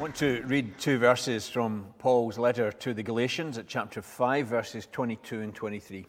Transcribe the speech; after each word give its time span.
I 0.00 0.02
want 0.02 0.16
to 0.16 0.42
read 0.46 0.78
two 0.78 0.96
verses 0.96 1.46
from 1.46 1.84
Paul's 1.98 2.38
letter 2.38 2.72
to 2.72 2.94
the 2.94 3.02
Galatians 3.02 3.58
at 3.58 3.68
chapter 3.68 4.00
5, 4.00 4.46
verses 4.46 4.88
22 4.90 5.42
and 5.42 5.54
23. 5.54 6.06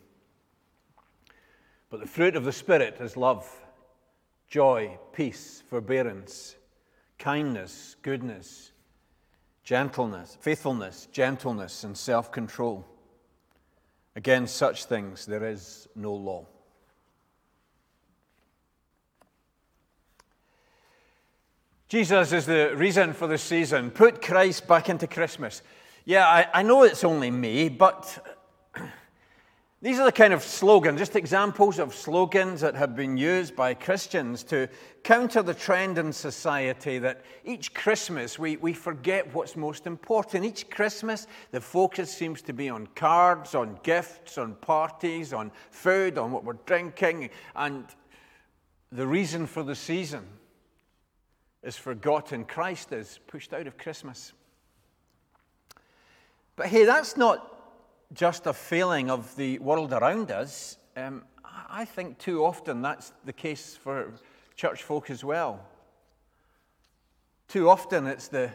But 1.89 1.99
the 1.99 2.07
fruit 2.07 2.37
of 2.37 2.45
the 2.45 2.53
Spirit 2.53 2.95
is 3.01 3.17
love, 3.17 3.45
joy, 4.47 4.97
peace, 5.11 5.61
forbearance, 5.69 6.55
kindness, 7.19 7.97
goodness, 8.01 8.71
gentleness, 9.65 10.37
faithfulness, 10.39 11.09
gentleness, 11.11 11.83
and 11.83 11.97
self 11.97 12.31
control. 12.31 12.87
Against 14.15 14.55
such 14.55 14.85
things 14.85 15.25
there 15.25 15.45
is 15.45 15.89
no 15.97 16.13
law. 16.13 16.47
Jesus 21.91 22.31
is 22.31 22.45
the 22.45 22.71
reason 22.77 23.11
for 23.11 23.27
the 23.27 23.37
season. 23.37 23.91
Put 23.91 24.21
Christ 24.21 24.65
back 24.65 24.87
into 24.87 25.07
Christmas. 25.07 25.61
Yeah, 26.05 26.25
I, 26.25 26.47
I 26.53 26.63
know 26.63 26.83
it's 26.83 27.03
only 27.03 27.29
me, 27.29 27.67
but 27.67 28.39
these 29.81 29.99
are 29.99 30.05
the 30.05 30.13
kind 30.13 30.31
of 30.31 30.41
slogans, 30.41 30.99
just 30.99 31.17
examples 31.17 31.79
of 31.79 31.93
slogans 31.93 32.61
that 32.61 32.75
have 32.75 32.95
been 32.95 33.17
used 33.17 33.57
by 33.57 33.73
Christians 33.73 34.41
to 34.45 34.69
counter 35.03 35.41
the 35.43 35.53
trend 35.53 35.97
in 35.97 36.13
society 36.13 36.97
that 36.99 37.25
each 37.43 37.73
Christmas 37.73 38.39
we, 38.39 38.55
we 38.55 38.71
forget 38.71 39.33
what's 39.33 39.57
most 39.57 39.85
important. 39.85 40.45
Each 40.45 40.69
Christmas, 40.69 41.27
the 41.51 41.59
focus 41.59 42.09
seems 42.09 42.41
to 42.43 42.53
be 42.53 42.69
on 42.69 42.87
cards, 42.95 43.53
on 43.53 43.77
gifts, 43.83 44.37
on 44.37 44.55
parties, 44.55 45.33
on 45.33 45.51
food, 45.71 46.17
on 46.17 46.31
what 46.31 46.45
we're 46.45 46.53
drinking, 46.65 47.31
and 47.53 47.83
the 48.93 49.05
reason 49.05 49.45
for 49.45 49.63
the 49.63 49.75
season 49.75 50.25
is 51.63 51.77
forgotten. 51.77 52.45
Christ 52.45 52.91
is 52.91 53.19
pushed 53.27 53.53
out 53.53 53.67
of 53.67 53.77
Christmas. 53.77 54.33
But 56.55 56.67
hey, 56.67 56.85
that's 56.85 57.17
not 57.17 57.47
just 58.13 58.45
a 58.45 58.53
failing 58.53 59.09
of 59.09 59.35
the 59.35 59.59
world 59.59 59.93
around 59.93 60.31
us. 60.31 60.77
Um, 60.97 61.23
I 61.43 61.85
think 61.85 62.17
too 62.17 62.43
often 62.43 62.81
that's 62.81 63.13
the 63.25 63.33
case 63.33 63.75
for 63.75 64.13
church 64.55 64.83
folk 64.83 65.09
as 65.09 65.23
well. 65.23 65.65
Too 67.47 67.69
often 67.69 68.07
it's 68.07 68.27
the 68.27 68.51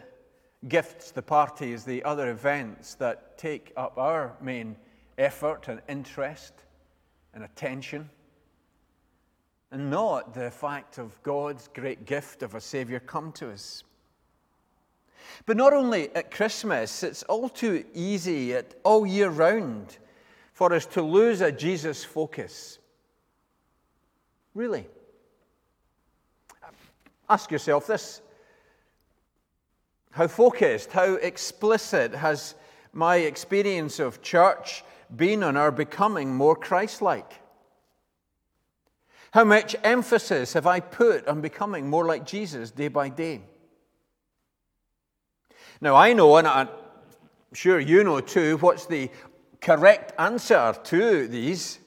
gifts, 0.68 1.10
the 1.10 1.22
parties, 1.22 1.84
the 1.84 2.02
other 2.04 2.30
events 2.30 2.94
that 2.94 3.38
take 3.38 3.72
up 3.76 3.98
our 3.98 4.34
main 4.40 4.76
effort 5.18 5.68
and 5.68 5.80
interest 5.88 6.52
and 7.34 7.44
attention 7.44 8.10
and 9.70 9.90
not 9.90 10.34
the 10.34 10.50
fact 10.50 10.98
of 10.98 11.22
God's 11.22 11.68
great 11.74 12.06
gift 12.06 12.42
of 12.42 12.54
a 12.54 12.60
Savior 12.60 13.00
come 13.00 13.32
to 13.32 13.50
us. 13.50 13.82
But 15.44 15.56
not 15.56 15.72
only 15.72 16.14
at 16.14 16.30
Christmas, 16.30 17.02
it's 17.02 17.22
all 17.24 17.48
too 17.48 17.84
easy 17.94 18.54
at 18.54 18.74
all 18.84 19.06
year 19.06 19.28
round 19.28 19.98
for 20.52 20.72
us 20.72 20.86
to 20.86 21.02
lose 21.02 21.40
a 21.40 21.52
Jesus 21.52 22.04
focus. 22.04 22.78
Really. 24.54 24.86
Ask 27.28 27.50
yourself 27.50 27.86
this 27.86 28.22
How 30.12 30.28
focused, 30.28 30.92
how 30.92 31.14
explicit 31.14 32.14
has 32.14 32.54
my 32.92 33.16
experience 33.16 33.98
of 33.98 34.22
church 34.22 34.84
been 35.14 35.42
on 35.42 35.56
our 35.56 35.72
becoming 35.72 36.34
more 36.34 36.56
Christ 36.56 37.02
like? 37.02 37.40
How 39.32 39.44
much 39.44 39.76
emphasis 39.84 40.52
have 40.54 40.66
I 40.66 40.80
put 40.80 41.26
on 41.28 41.40
becoming 41.40 41.88
more 41.88 42.06
like 42.06 42.24
Jesus 42.24 42.70
day 42.70 42.88
by 42.88 43.08
day? 43.08 43.42
Now, 45.80 45.94
I 45.94 46.12
know, 46.12 46.36
and 46.36 46.46
I'm 46.46 46.68
sure 47.52 47.78
you 47.78 48.02
know 48.04 48.20
too, 48.20 48.56
what's 48.58 48.86
the 48.86 49.10
correct 49.60 50.12
answer 50.18 50.74
to 50.84 51.28
these. 51.28 51.78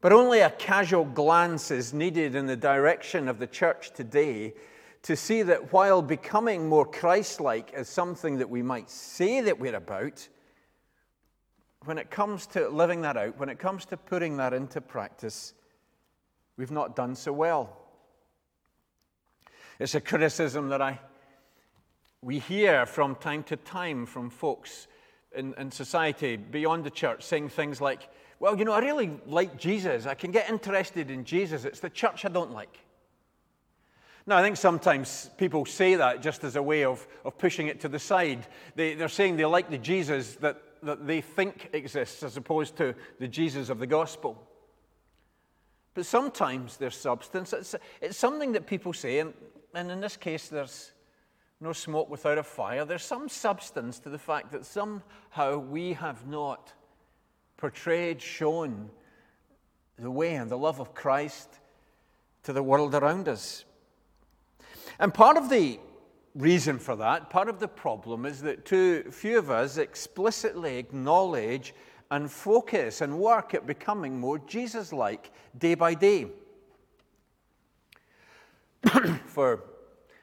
But 0.00 0.12
only 0.12 0.40
a 0.40 0.50
casual 0.50 1.04
glance 1.04 1.70
is 1.70 1.94
needed 1.94 2.34
in 2.34 2.46
the 2.46 2.56
direction 2.56 3.28
of 3.28 3.38
the 3.38 3.46
church 3.46 3.92
today 3.92 4.54
to 5.02 5.16
see 5.16 5.42
that 5.42 5.72
while 5.72 6.02
becoming 6.02 6.68
more 6.68 6.84
Christ 6.84 7.40
like 7.40 7.72
is 7.74 7.88
something 7.88 8.38
that 8.38 8.50
we 8.50 8.62
might 8.62 8.90
say 8.90 9.40
that 9.40 9.58
we're 9.58 9.76
about, 9.76 10.28
when 11.84 11.98
it 11.98 12.10
comes 12.10 12.46
to 12.48 12.68
living 12.68 13.02
that 13.02 13.16
out, 13.16 13.38
when 13.38 13.48
it 13.48 13.58
comes 13.58 13.84
to 13.86 13.96
putting 13.96 14.36
that 14.38 14.52
into 14.52 14.80
practice, 14.80 15.54
we've 16.56 16.70
not 16.70 16.96
done 16.96 17.14
so 17.14 17.32
well. 17.32 17.76
It's 19.78 19.94
a 19.94 20.00
criticism 20.00 20.70
that 20.70 20.80
I, 20.80 21.00
we 22.22 22.38
hear 22.38 22.86
from 22.86 23.14
time 23.16 23.42
to 23.44 23.56
time 23.56 24.06
from 24.06 24.30
folks 24.30 24.86
in, 25.34 25.54
in 25.58 25.70
society 25.70 26.36
beyond 26.36 26.84
the 26.84 26.90
church 26.90 27.22
saying 27.22 27.50
things 27.50 27.80
like, 27.80 28.08
Well, 28.40 28.56
you 28.56 28.64
know, 28.64 28.72
I 28.72 28.80
really 28.80 29.20
like 29.26 29.58
Jesus. 29.58 30.06
I 30.06 30.14
can 30.14 30.30
get 30.30 30.48
interested 30.48 31.10
in 31.10 31.24
Jesus. 31.24 31.64
It's 31.64 31.80
the 31.80 31.90
church 31.90 32.24
I 32.24 32.28
don't 32.28 32.52
like. 32.52 32.78
Now, 34.26 34.38
I 34.38 34.42
think 34.42 34.56
sometimes 34.56 35.30
people 35.36 35.64
say 35.66 35.94
that 35.94 36.20
just 36.20 36.42
as 36.42 36.56
a 36.56 36.62
way 36.62 36.84
of, 36.84 37.06
of 37.24 37.38
pushing 37.38 37.68
it 37.68 37.80
to 37.80 37.88
the 37.88 37.98
side. 37.98 38.46
They, 38.74 38.94
they're 38.94 39.08
saying 39.08 39.36
they 39.36 39.44
like 39.44 39.70
the 39.70 39.78
Jesus 39.78 40.34
that, 40.36 40.60
that 40.82 41.06
they 41.06 41.20
think 41.20 41.70
exists 41.72 42.24
as 42.24 42.36
opposed 42.36 42.76
to 42.78 42.94
the 43.20 43.28
Jesus 43.28 43.68
of 43.68 43.78
the 43.78 43.86
gospel. 43.86 44.42
But 45.96 46.04
sometimes 46.04 46.76
there's 46.76 46.94
substance. 46.94 47.54
It's, 47.54 47.74
it's 48.02 48.18
something 48.18 48.52
that 48.52 48.66
people 48.66 48.92
say, 48.92 49.20
and, 49.20 49.32
and 49.72 49.90
in 49.90 49.98
this 49.98 50.18
case, 50.18 50.48
there's 50.48 50.92
no 51.58 51.72
smoke 51.72 52.10
without 52.10 52.36
a 52.36 52.42
fire. 52.42 52.84
There's 52.84 53.02
some 53.02 53.30
substance 53.30 53.98
to 54.00 54.10
the 54.10 54.18
fact 54.18 54.52
that 54.52 54.66
somehow 54.66 55.56
we 55.56 55.94
have 55.94 56.26
not 56.28 56.74
portrayed, 57.56 58.20
shown 58.20 58.90
the 59.98 60.10
way 60.10 60.34
and 60.34 60.50
the 60.50 60.58
love 60.58 60.80
of 60.80 60.92
Christ 60.92 61.48
to 62.42 62.52
the 62.52 62.62
world 62.62 62.94
around 62.94 63.26
us. 63.26 63.64
And 64.98 65.14
part 65.14 65.38
of 65.38 65.48
the 65.48 65.80
reason 66.34 66.78
for 66.78 66.94
that, 66.96 67.30
part 67.30 67.48
of 67.48 67.58
the 67.58 67.68
problem, 67.68 68.26
is 68.26 68.42
that 68.42 68.66
too 68.66 69.10
few 69.10 69.38
of 69.38 69.50
us 69.50 69.78
explicitly 69.78 70.76
acknowledge 70.76 71.72
and 72.10 72.30
focus 72.30 73.00
and 73.00 73.18
work 73.18 73.54
at 73.54 73.66
becoming 73.66 74.18
more 74.18 74.38
Jesus 74.38 74.92
like 74.92 75.30
day 75.58 75.74
by 75.74 75.94
day. 75.94 76.26
For 79.26 79.62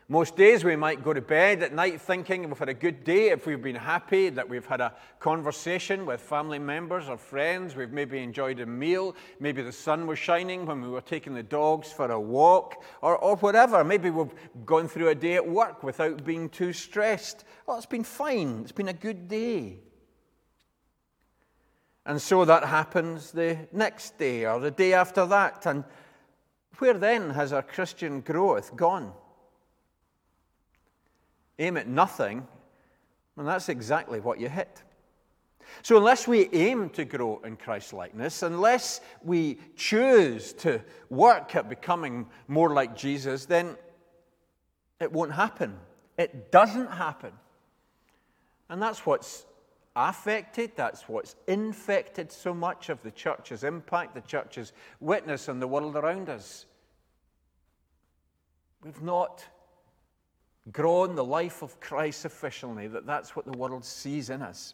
most 0.10 0.36
days, 0.36 0.66
we 0.66 0.76
might 0.76 1.04
go 1.04 1.14
to 1.14 1.22
bed 1.22 1.64
at 1.64 1.74
night 1.74 2.02
thinking 2.02 2.48
we've 2.48 2.60
had 2.60 2.70
a 2.70 2.74
good 2.74 3.04
day, 3.04 3.30
if 3.30 3.48
we've 3.48 3.62
been 3.62 3.76
happy, 3.76 4.30
that 4.30 4.48
we've 4.48 4.66
had 4.66 4.82
a 4.82 4.94
conversation 5.20 6.06
with 6.06 6.20
family 6.20 6.60
members 6.60 7.08
or 7.08 7.18
friends, 7.18 7.76
we've 7.76 7.92
maybe 7.92 8.20
enjoyed 8.20 8.60
a 8.60 8.66
meal, 8.66 9.16
maybe 9.40 9.62
the 9.62 9.72
sun 9.72 10.06
was 10.06 10.20
shining 10.20 10.66
when 10.66 10.82
we 10.82 10.90
were 10.90 11.02
taking 11.02 11.34
the 11.34 11.42
dogs 11.42 11.92
for 11.92 12.12
a 12.12 12.20
walk, 12.20 12.84
or, 13.02 13.18
or 13.18 13.38
whatever. 13.38 13.84
Maybe 13.84 14.10
we've 14.10 14.34
gone 14.66 14.90
through 14.90 15.08
a 15.08 15.16
day 15.16 15.36
at 15.36 15.48
work 15.48 15.84
without 15.84 16.26
being 16.26 16.50
too 16.50 16.74
stressed. 16.74 17.46
Oh, 17.68 17.78
it's 17.78 17.86
been 17.86 18.04
fine, 18.04 18.60
it's 18.62 18.74
been 18.74 18.90
a 18.90 18.94
good 18.94 19.30
day. 19.30 19.78
And 22.06 22.22
so 22.22 22.44
that 22.46 22.66
happens 22.66 23.32
the 23.32 23.68
next 23.72 24.18
day 24.18 24.46
or 24.46 24.60
the 24.60 24.72
day 24.72 24.94
after 24.94 25.26
that. 25.28 25.66
And 25.66 25.84
where 26.80 26.94
then 26.94 27.30
has 27.30 27.54
our 27.54 27.62
Christian 27.62 28.22
growth 28.22 28.76
gone? 28.76 29.14
Aim 31.60 31.78
at 31.78 31.88
nothing, 31.88 32.46
and 33.38 33.48
that's 33.48 33.70
exactly 33.70 34.20
what 34.20 34.40
you 34.40 34.50
hit. 34.50 34.82
So, 35.82 35.98
unless 35.98 36.28
we 36.28 36.50
aim 36.52 36.90
to 36.92 37.06
grow 37.06 37.42
in 37.44 37.56
Christ 37.56 37.94
likeness, 37.94 38.44
unless 38.44 39.02
we 39.24 39.60
choose 39.76 40.54
to 40.54 40.82
work 41.10 41.56
at 41.56 41.70
becoming 41.70 42.28
more 42.48 42.74
like 42.74 42.96
Jesus, 42.96 43.46
then 43.46 43.78
it 45.00 45.12
won't 45.12 45.32
happen. 45.32 45.78
It 46.18 46.52
doesn't 46.52 46.92
happen. 46.92 47.32
And 48.70 48.82
that's 48.82 49.06
what's 49.06 49.46
affected, 49.96 50.72
that's 50.76 51.08
what's 51.08 51.36
infected 51.48 52.32
so 52.32 52.54
much 52.54 52.90
of 52.90 53.02
the 53.04 53.12
church's 53.12 53.64
impact, 53.64 54.16
the 54.16 54.22
church's 54.22 54.74
witness 55.00 55.48
in 55.48 55.60
the 55.60 55.68
world 55.68 55.96
around 55.96 56.30
us. 56.30 56.66
We've 58.84 59.02
not 59.02 59.46
grown 60.72 61.16
the 61.16 61.24
life 61.24 61.62
of 61.62 61.80
Christ 61.80 62.22
sufficiently 62.22 62.88
that 62.88 63.06
that's 63.06 63.36
what 63.36 63.46
the 63.46 63.58
world 63.58 63.86
sees 63.86 64.30
in 64.30 64.42
us. 64.42 64.74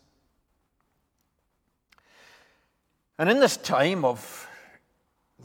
And 3.17 3.29
in 3.29 3.39
this 3.39 3.57
time 3.57 4.05
of 4.05 4.47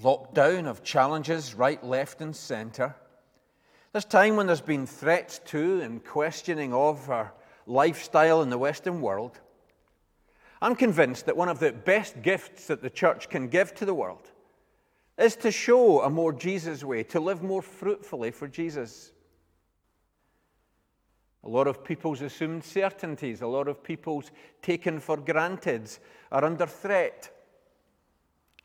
lockdown, 0.03 0.67
of 0.67 0.85
challenges 0.85 1.55
right, 1.55 1.83
left, 1.83 2.21
and 2.21 2.35
center, 2.35 2.95
this 3.93 4.05
time 4.05 4.37
when 4.37 4.47
there's 4.47 4.61
been 4.61 4.87
threats 4.87 5.41
to 5.47 5.81
and 5.81 6.05
questioning 6.05 6.73
of 6.73 7.11
our 7.11 7.33
lifestyle 7.67 8.43
in 8.43 8.51
the 8.51 8.59
Western 8.59 9.01
world, 9.01 9.41
I'm 10.65 10.75
convinced 10.75 11.27
that 11.27 11.37
one 11.37 11.51
of 11.51 11.59
the 11.59 11.73
best 11.73 12.23
gifts 12.23 12.69
that 12.69 12.81
the 12.81 12.89
church 12.89 13.29
can 13.29 13.49
give 13.49 13.75
to 13.75 13.85
the 13.85 13.93
world 13.93 14.31
is 15.19 15.37
to 15.37 15.53
show 15.53 16.01
a 16.01 16.09
more 16.09 16.33
Jesus 16.33 16.83
way, 16.83 17.03
to 17.03 17.21
live 17.21 17.43
more 17.43 17.61
fruitfully 17.61 18.31
for 18.31 18.49
Jesus. 18.49 19.13
A 21.43 21.51
lot 21.51 21.67
of 21.67 21.85
people's 21.85 22.23
assumed 22.23 22.65
certainties, 22.65 23.43
a 23.43 23.47
lot 23.47 23.69
of 23.69 23.85
people's 23.85 24.31
taken 24.63 25.01
for 25.01 25.19
granted 25.19 25.91
are 26.33 26.47
under 26.47 26.65
threat. 26.65 27.29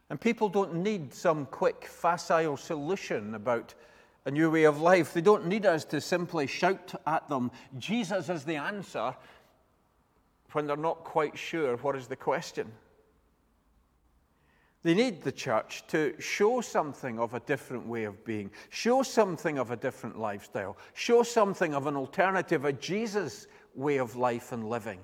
And 0.10 0.22
people 0.22 0.48
don't 0.48 0.76
need 0.76 1.14
some 1.14 1.48
quick, 1.48 1.84
facile 1.86 2.56
solution 2.56 3.36
about 3.36 3.74
a 4.24 4.32
new 4.32 4.50
way 4.50 4.64
of 4.64 4.80
life. 4.80 5.14
They 5.14 5.20
don't 5.20 5.48
need 5.48 5.66
us 5.66 5.84
to 5.86 6.00
simply 6.00 6.48
shout 6.48 6.96
at 7.06 7.28
them, 7.28 7.52
Jesus 7.78 8.30
is 8.30 8.46
the 8.46 8.56
answer, 8.56 9.14
when 10.52 10.68
they're 10.68 10.78
not 10.78 11.04
quite 11.04 11.38
sure 11.38 11.78
what 11.78 11.96
is 11.96 12.08
the 12.08 12.16
question. 12.16 12.72
They 14.82 14.94
need 14.94 15.22
the 15.22 15.32
church 15.32 15.84
to 15.88 16.14
show 16.20 16.62
something 16.62 17.20
of 17.20 17.34
a 17.34 17.42
different 17.42 17.86
way 17.86 18.06
of 18.06 18.24
being, 18.24 18.50
show 18.70 19.04
something 19.04 19.58
of 19.58 19.72
a 19.72 19.76
different 19.76 20.18
lifestyle, 20.18 20.78
show 20.94 21.22
something 21.24 21.76
of 21.76 21.86
an 21.88 21.98
alternative, 21.98 22.64
a 22.64 22.72
Jesus 22.72 23.48
way 23.76 23.98
of 23.98 24.16
life 24.16 24.54
and 24.54 24.70
living. 24.70 25.00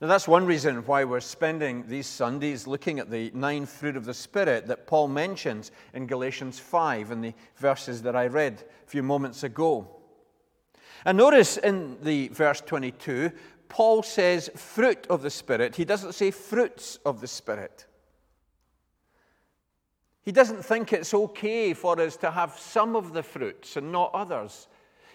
Now, 0.00 0.08
that's 0.08 0.28
one 0.28 0.44
reason 0.44 0.84
why 0.84 1.04
we're 1.04 1.20
spending 1.20 1.86
these 1.88 2.06
Sundays 2.06 2.66
looking 2.66 2.98
at 2.98 3.10
the 3.10 3.30
nine 3.34 3.64
fruit 3.64 3.96
of 3.96 4.04
the 4.04 4.12
Spirit 4.12 4.66
that 4.66 4.86
Paul 4.86 5.08
mentions 5.08 5.72
in 5.94 6.06
Galatians 6.06 6.58
5 6.58 7.12
in 7.12 7.22
the 7.22 7.34
verses 7.56 8.02
that 8.02 8.14
I 8.14 8.26
read 8.26 8.62
a 8.86 8.90
few 8.90 9.02
moments 9.02 9.42
ago. 9.42 9.95
And 11.04 11.18
notice 11.18 11.56
in 11.56 11.98
the 12.02 12.28
verse 12.28 12.60
22, 12.60 13.30
Paul 13.68 14.02
says 14.02 14.50
fruit 14.54 15.06
of 15.08 15.22
the 15.22 15.30
Spirit. 15.30 15.76
He 15.76 15.84
doesn't 15.84 16.12
say 16.12 16.30
fruits 16.30 16.98
of 17.04 17.20
the 17.20 17.26
Spirit. 17.26 17.86
He 20.22 20.32
doesn't 20.32 20.64
think 20.64 20.92
it's 20.92 21.14
okay 21.14 21.72
for 21.72 22.00
us 22.00 22.16
to 22.18 22.30
have 22.30 22.58
some 22.58 22.96
of 22.96 23.12
the 23.12 23.22
fruits 23.22 23.76
and 23.76 23.92
not 23.92 24.10
others. 24.12 24.66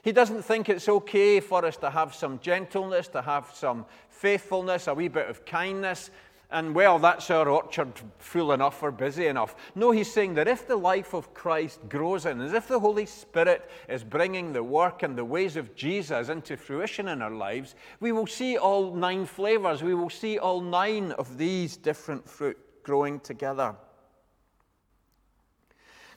He 0.03 0.11
doesn't 0.11 0.43
think 0.43 0.69
it's 0.69 0.87
okay 0.87 1.39
for 1.39 1.65
us 1.65 1.77
to 1.77 1.89
have 1.89 2.15
some 2.15 2.39
gentleness, 2.39 3.07
to 3.09 3.21
have 3.21 3.51
some 3.53 3.85
faithfulness, 4.09 4.87
a 4.87 4.93
wee 4.93 5.09
bit 5.09 5.29
of 5.29 5.45
kindness, 5.45 6.09
and 6.51 6.75
well, 6.75 6.99
that's 6.99 7.31
our 7.31 7.47
orchard 7.47 7.93
full 8.17 8.51
enough 8.51 8.83
or 8.83 8.91
busy 8.91 9.27
enough. 9.27 9.55
No, 9.73 9.91
he's 9.91 10.11
saying 10.11 10.33
that 10.33 10.47
if 10.47 10.67
the 10.67 10.75
life 10.75 11.13
of 11.13 11.33
Christ 11.33 11.79
grows 11.87 12.25
in, 12.25 12.41
as 12.41 12.53
if 12.53 12.67
the 12.67 12.79
Holy 12.79 13.05
Spirit 13.05 13.69
is 13.87 14.03
bringing 14.03 14.51
the 14.51 14.63
work 14.63 15.03
and 15.03 15.17
the 15.17 15.25
ways 15.25 15.55
of 15.55 15.75
Jesus 15.75 16.29
into 16.29 16.57
fruition 16.57 17.07
in 17.07 17.21
our 17.21 17.31
lives, 17.31 17.75
we 18.01 18.11
will 18.11 18.27
see 18.27 18.57
all 18.57 18.93
nine 18.93 19.25
flavors. 19.25 19.81
We 19.81 19.95
will 19.95 20.09
see 20.09 20.39
all 20.39 20.59
nine 20.59 21.13
of 21.13 21.37
these 21.37 21.77
different 21.77 22.27
fruit 22.27 22.57
growing 22.83 23.21
together. 23.21 23.75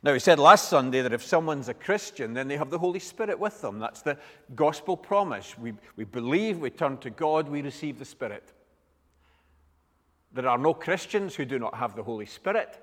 Now, 0.03 0.13
we 0.13 0.19
said 0.19 0.39
last 0.39 0.69
Sunday 0.69 1.01
that 1.01 1.15
if 1.15 1.25
someone's 1.25 1.71
a 1.71 1.75
Christian, 1.75 2.35
then 2.35 2.47
they 2.47 2.59
have 2.59 2.71
the 2.71 2.79
Holy 2.79 2.99
Spirit 2.99 3.39
with 3.39 3.63
them. 3.63 3.79
That's 3.79 4.03
the 4.03 4.19
gospel 4.55 4.99
promise. 4.99 5.57
We, 5.57 5.73
we 5.97 6.05
believe, 6.05 6.59
we 6.59 6.69
turn 6.69 6.99
to 6.99 7.09
God, 7.09 7.49
we 7.49 7.63
receive 7.63 7.99
the 7.99 8.05
Spirit. 8.05 8.53
There 10.35 10.49
are 10.49 10.59
no 10.59 10.75
Christians 10.75 11.37
who 11.37 11.45
do 11.45 11.59
not 11.59 11.77
have 11.77 11.95
the 11.95 12.03
Holy 12.03 12.27
Spirit. 12.27 12.81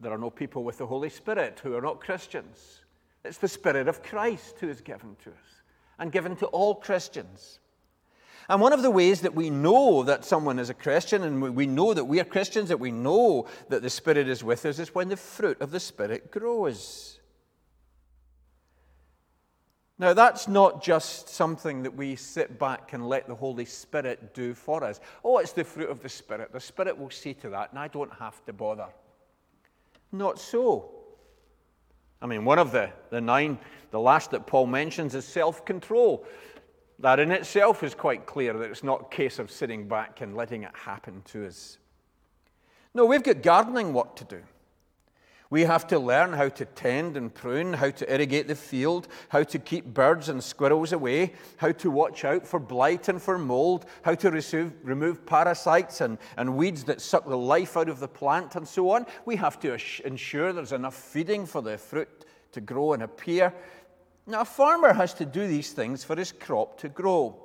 There 0.00 0.12
are 0.12 0.18
no 0.18 0.30
people 0.30 0.64
with 0.64 0.78
the 0.78 0.86
Holy 0.86 1.08
Spirit 1.08 1.60
who 1.62 1.76
are 1.76 1.80
not 1.80 2.00
Christians. 2.00 2.80
It's 3.24 3.38
the 3.38 3.48
Spirit 3.48 3.88
of 3.88 4.02
Christ 4.02 4.56
who 4.58 4.68
is 4.68 4.80
given 4.80 5.16
to 5.22 5.30
us 5.30 5.62
and 5.98 6.10
given 6.10 6.34
to 6.36 6.46
all 6.46 6.74
Christians. 6.74 7.60
And 8.48 8.60
one 8.60 8.72
of 8.72 8.82
the 8.82 8.90
ways 8.90 9.22
that 9.22 9.34
we 9.34 9.48
know 9.48 10.02
that 10.02 10.24
someone 10.24 10.58
is 10.58 10.68
a 10.68 10.74
Christian 10.74 11.22
and 11.22 11.56
we 11.56 11.66
know 11.66 11.94
that 11.94 12.04
we 12.04 12.20
are 12.20 12.24
Christians, 12.24 12.68
that 12.68 12.80
we 12.80 12.90
know 12.90 13.46
that 13.68 13.80
the 13.80 13.88
Spirit 13.88 14.28
is 14.28 14.44
with 14.44 14.66
us, 14.66 14.78
is 14.78 14.94
when 14.94 15.08
the 15.08 15.16
fruit 15.16 15.60
of 15.60 15.70
the 15.70 15.80
Spirit 15.80 16.30
grows. 16.30 17.20
Now, 19.98 20.12
that's 20.12 20.48
not 20.48 20.82
just 20.82 21.28
something 21.28 21.84
that 21.84 21.94
we 21.94 22.16
sit 22.16 22.58
back 22.58 22.94
and 22.94 23.08
let 23.08 23.28
the 23.28 23.34
Holy 23.34 23.64
Spirit 23.64 24.34
do 24.34 24.52
for 24.52 24.82
us. 24.82 24.98
Oh, 25.22 25.38
it's 25.38 25.52
the 25.52 25.62
fruit 25.62 25.88
of 25.88 26.02
the 26.02 26.08
Spirit. 26.08 26.52
The 26.52 26.58
Spirit 26.58 26.98
will 26.98 27.10
see 27.10 27.32
to 27.34 27.50
that, 27.50 27.70
and 27.70 27.78
I 27.78 27.86
don't 27.86 28.12
have 28.14 28.44
to 28.46 28.52
bother. 28.52 28.88
Not 30.10 30.40
so. 30.40 30.90
I 32.20 32.26
mean, 32.26 32.44
one 32.44 32.58
of 32.58 32.72
the, 32.72 32.90
the 33.10 33.20
nine, 33.20 33.58
the 33.92 34.00
last 34.00 34.32
that 34.32 34.46
Paul 34.46 34.66
mentions 34.66 35.14
is 35.14 35.24
self 35.24 35.64
control. 35.64 36.26
That 36.98 37.20
in 37.20 37.30
itself 37.30 37.82
is 37.82 37.94
quite 37.94 38.26
clear 38.26 38.52
that 38.52 38.70
it's 38.70 38.84
not 38.84 39.00
a 39.12 39.14
case 39.14 39.38
of 39.38 39.50
sitting 39.50 39.86
back 39.86 40.20
and 40.20 40.36
letting 40.36 40.62
it 40.62 40.70
happen 40.74 41.22
to 41.26 41.46
us. 41.46 41.78
No, 42.94 43.04
we've 43.04 43.22
got 43.22 43.42
gardening 43.42 43.92
work 43.92 44.16
to 44.16 44.24
do. 44.24 44.42
We 45.54 45.62
have 45.62 45.86
to 45.86 46.00
learn 46.00 46.32
how 46.32 46.48
to 46.48 46.64
tend 46.64 47.16
and 47.16 47.32
prune, 47.32 47.74
how 47.74 47.90
to 47.90 48.12
irrigate 48.12 48.48
the 48.48 48.56
field, 48.56 49.06
how 49.28 49.44
to 49.44 49.58
keep 49.60 49.84
birds 49.84 50.28
and 50.28 50.42
squirrels 50.42 50.90
away, 50.90 51.34
how 51.58 51.70
to 51.70 51.92
watch 51.92 52.24
out 52.24 52.44
for 52.44 52.58
blight 52.58 53.08
and 53.08 53.22
for 53.22 53.38
mold, 53.38 53.86
how 54.02 54.16
to 54.16 54.32
receive, 54.32 54.72
remove 54.82 55.24
parasites 55.24 56.00
and, 56.00 56.18
and 56.36 56.56
weeds 56.56 56.82
that 56.82 57.00
suck 57.00 57.28
the 57.28 57.38
life 57.38 57.76
out 57.76 57.88
of 57.88 58.00
the 58.00 58.08
plant, 58.08 58.56
and 58.56 58.66
so 58.66 58.90
on. 58.90 59.06
We 59.26 59.36
have 59.36 59.60
to 59.60 59.78
ensure 60.04 60.52
there's 60.52 60.72
enough 60.72 60.96
feeding 60.96 61.46
for 61.46 61.62
the 61.62 61.78
fruit 61.78 62.24
to 62.50 62.60
grow 62.60 62.94
and 62.94 63.04
appear. 63.04 63.54
Now, 64.26 64.40
a 64.40 64.44
farmer 64.44 64.92
has 64.92 65.14
to 65.14 65.24
do 65.24 65.46
these 65.46 65.70
things 65.70 66.02
for 66.02 66.16
his 66.16 66.32
crop 66.32 66.80
to 66.80 66.88
grow. 66.88 67.40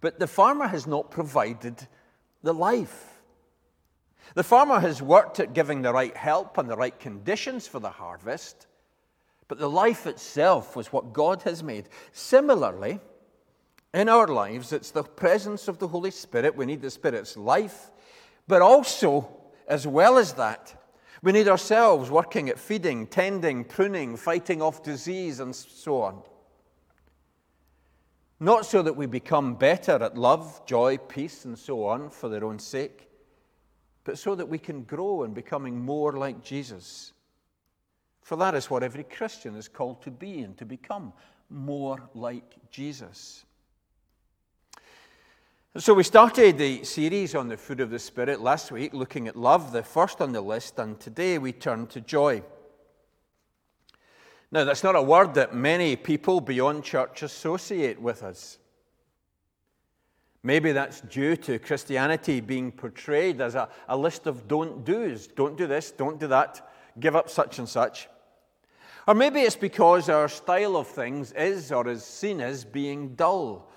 But 0.00 0.18
the 0.18 0.26
farmer 0.26 0.66
has 0.66 0.88
not 0.88 1.12
provided 1.12 1.86
the 2.42 2.52
life. 2.52 3.17
The 4.34 4.44
farmer 4.44 4.80
has 4.80 5.02
worked 5.02 5.40
at 5.40 5.54
giving 5.54 5.82
the 5.82 5.92
right 5.92 6.16
help 6.16 6.58
and 6.58 6.68
the 6.68 6.76
right 6.76 6.98
conditions 6.98 7.66
for 7.66 7.80
the 7.80 7.90
harvest, 7.90 8.66
but 9.48 9.58
the 9.58 9.70
life 9.70 10.06
itself 10.06 10.76
was 10.76 10.92
what 10.92 11.12
God 11.12 11.42
has 11.42 11.62
made. 11.62 11.88
Similarly, 12.12 13.00
in 13.94 14.08
our 14.08 14.26
lives, 14.26 14.72
it's 14.72 14.90
the 14.90 15.02
presence 15.02 15.68
of 15.68 15.78
the 15.78 15.88
Holy 15.88 16.10
Spirit. 16.10 16.56
We 16.56 16.66
need 16.66 16.82
the 16.82 16.90
Spirit's 16.90 17.36
life, 17.36 17.90
but 18.46 18.60
also, 18.60 19.28
as 19.66 19.86
well 19.86 20.18
as 20.18 20.34
that, 20.34 20.74
we 21.22 21.32
need 21.32 21.48
ourselves 21.48 22.10
working 22.10 22.48
at 22.48 22.58
feeding, 22.58 23.06
tending, 23.06 23.64
pruning, 23.64 24.16
fighting 24.16 24.62
off 24.62 24.82
disease, 24.82 25.40
and 25.40 25.56
so 25.56 26.02
on. 26.02 26.22
Not 28.38 28.66
so 28.66 28.82
that 28.82 28.96
we 28.96 29.06
become 29.06 29.54
better 29.54 30.02
at 30.02 30.16
love, 30.16 30.64
joy, 30.64 30.98
peace, 30.98 31.44
and 31.44 31.58
so 31.58 31.86
on 31.86 32.10
for 32.10 32.28
their 32.28 32.44
own 32.44 32.58
sake, 32.60 33.07
but 34.08 34.16
so 34.16 34.34
that 34.34 34.48
we 34.48 34.56
can 34.56 34.84
grow 34.84 35.24
in 35.24 35.34
becoming 35.34 35.78
more 35.78 36.14
like 36.14 36.42
Jesus. 36.42 37.12
For 38.22 38.36
that 38.36 38.54
is 38.54 38.70
what 38.70 38.82
every 38.82 39.04
Christian 39.04 39.54
is 39.54 39.68
called 39.68 40.00
to 40.00 40.10
be 40.10 40.40
and 40.40 40.56
to 40.56 40.64
become 40.64 41.12
more 41.50 42.08
like 42.14 42.56
Jesus. 42.70 43.44
So, 45.76 45.92
we 45.92 46.04
started 46.04 46.56
the 46.56 46.84
series 46.84 47.34
on 47.34 47.48
the 47.48 47.58
fruit 47.58 47.80
of 47.80 47.90
the 47.90 47.98
Spirit 47.98 48.40
last 48.40 48.72
week, 48.72 48.94
looking 48.94 49.28
at 49.28 49.36
love, 49.36 49.72
the 49.72 49.82
first 49.82 50.22
on 50.22 50.32
the 50.32 50.40
list, 50.40 50.78
and 50.78 50.98
today 50.98 51.36
we 51.36 51.52
turn 51.52 51.86
to 51.88 52.00
joy. 52.00 52.42
Now, 54.50 54.64
that's 54.64 54.82
not 54.82 54.96
a 54.96 55.02
word 55.02 55.34
that 55.34 55.54
many 55.54 55.96
people 55.96 56.40
beyond 56.40 56.82
church 56.82 57.22
associate 57.22 58.00
with 58.00 58.22
us. 58.22 58.56
Maybe 60.48 60.72
that's 60.72 61.02
due 61.02 61.36
to 61.36 61.58
Christianity 61.58 62.40
being 62.40 62.72
portrayed 62.72 63.42
as 63.42 63.54
a, 63.54 63.68
a 63.86 63.94
list 63.94 64.26
of 64.26 64.48
don't 64.48 64.82
do's. 64.82 65.26
Don't 65.26 65.58
do 65.58 65.66
this, 65.66 65.90
don't 65.90 66.18
do 66.18 66.26
that, 66.28 66.66
give 66.98 67.14
up 67.14 67.28
such 67.28 67.58
and 67.58 67.68
such. 67.68 68.08
Or 69.06 69.12
maybe 69.12 69.40
it's 69.40 69.56
because 69.56 70.08
our 70.08 70.26
style 70.26 70.78
of 70.78 70.86
things 70.86 71.32
is 71.32 71.70
or 71.70 71.86
is 71.86 72.02
seen 72.02 72.40
as 72.40 72.64
being 72.64 73.14
dull. 73.14 73.70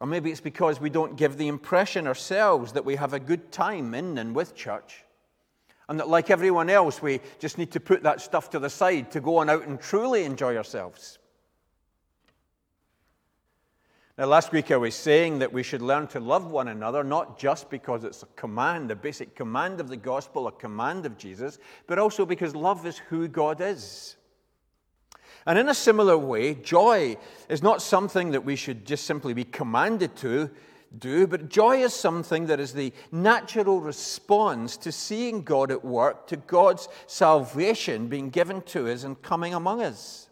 Or 0.00 0.08
maybe 0.08 0.32
it's 0.32 0.40
because 0.40 0.80
we 0.80 0.90
don't 0.90 1.14
give 1.14 1.36
the 1.36 1.46
impression 1.46 2.08
ourselves 2.08 2.72
that 2.72 2.84
we 2.84 2.96
have 2.96 3.12
a 3.12 3.20
good 3.20 3.52
time 3.52 3.94
in 3.94 4.18
and 4.18 4.34
with 4.34 4.56
church. 4.56 5.04
And 5.88 6.00
that, 6.00 6.08
like 6.08 6.30
everyone 6.30 6.68
else, 6.68 7.00
we 7.00 7.20
just 7.38 7.58
need 7.58 7.70
to 7.70 7.78
put 7.78 8.02
that 8.02 8.20
stuff 8.20 8.50
to 8.50 8.58
the 8.58 8.68
side 8.68 9.12
to 9.12 9.20
go 9.20 9.36
on 9.36 9.50
out 9.50 9.68
and 9.68 9.80
truly 9.80 10.24
enjoy 10.24 10.56
ourselves. 10.56 11.19
Now, 14.20 14.26
last 14.26 14.52
week 14.52 14.70
I 14.70 14.76
was 14.76 14.94
saying 14.94 15.38
that 15.38 15.50
we 15.50 15.62
should 15.62 15.80
learn 15.80 16.06
to 16.08 16.20
love 16.20 16.50
one 16.50 16.68
another, 16.68 17.02
not 17.02 17.38
just 17.38 17.70
because 17.70 18.04
it's 18.04 18.22
a 18.22 18.26
command, 18.36 18.90
a 18.90 18.94
basic 18.94 19.34
command 19.34 19.80
of 19.80 19.88
the 19.88 19.96
gospel, 19.96 20.46
a 20.46 20.52
command 20.52 21.06
of 21.06 21.16
Jesus, 21.16 21.58
but 21.86 21.98
also 21.98 22.26
because 22.26 22.54
love 22.54 22.84
is 22.84 22.98
who 22.98 23.28
God 23.28 23.62
is. 23.62 24.16
And 25.46 25.58
in 25.58 25.70
a 25.70 25.74
similar 25.74 26.18
way, 26.18 26.52
joy 26.52 27.16
is 27.48 27.62
not 27.62 27.80
something 27.80 28.32
that 28.32 28.44
we 28.44 28.56
should 28.56 28.84
just 28.84 29.06
simply 29.06 29.32
be 29.32 29.44
commanded 29.44 30.14
to 30.16 30.50
do, 30.98 31.26
but 31.26 31.48
joy 31.48 31.82
is 31.82 31.94
something 31.94 32.44
that 32.48 32.60
is 32.60 32.74
the 32.74 32.92
natural 33.10 33.80
response 33.80 34.76
to 34.76 34.92
seeing 34.92 35.42
God 35.42 35.70
at 35.70 35.82
work, 35.82 36.26
to 36.26 36.36
God's 36.36 36.90
salvation 37.06 38.08
being 38.08 38.28
given 38.28 38.60
to 38.66 38.92
us 38.92 39.02
and 39.02 39.22
coming 39.22 39.54
among 39.54 39.80
us. 39.80 40.28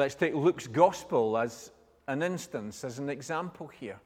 Let's 0.00 0.14
take 0.14 0.34
Luke's 0.34 0.66
gospel 0.66 1.36
as 1.36 1.72
an 2.08 2.22
instance, 2.22 2.84
as 2.84 2.98
an 2.98 3.10
example 3.10 3.66
here. 3.66 4.00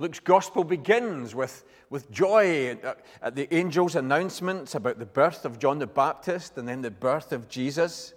Luke's 0.00 0.18
gospel 0.18 0.64
begins 0.64 1.32
with, 1.32 1.64
with 1.90 2.10
joy 2.10 2.76
at, 3.22 3.36
the 3.36 3.46
angel's 3.54 3.94
announcements 3.94 4.74
about 4.74 4.98
the 4.98 5.06
birth 5.06 5.44
of 5.44 5.60
John 5.60 5.78
the 5.78 5.86
Baptist 5.86 6.58
and 6.58 6.66
then 6.66 6.82
the 6.82 6.90
birth 6.90 7.30
of 7.30 7.48
Jesus. 7.48 8.14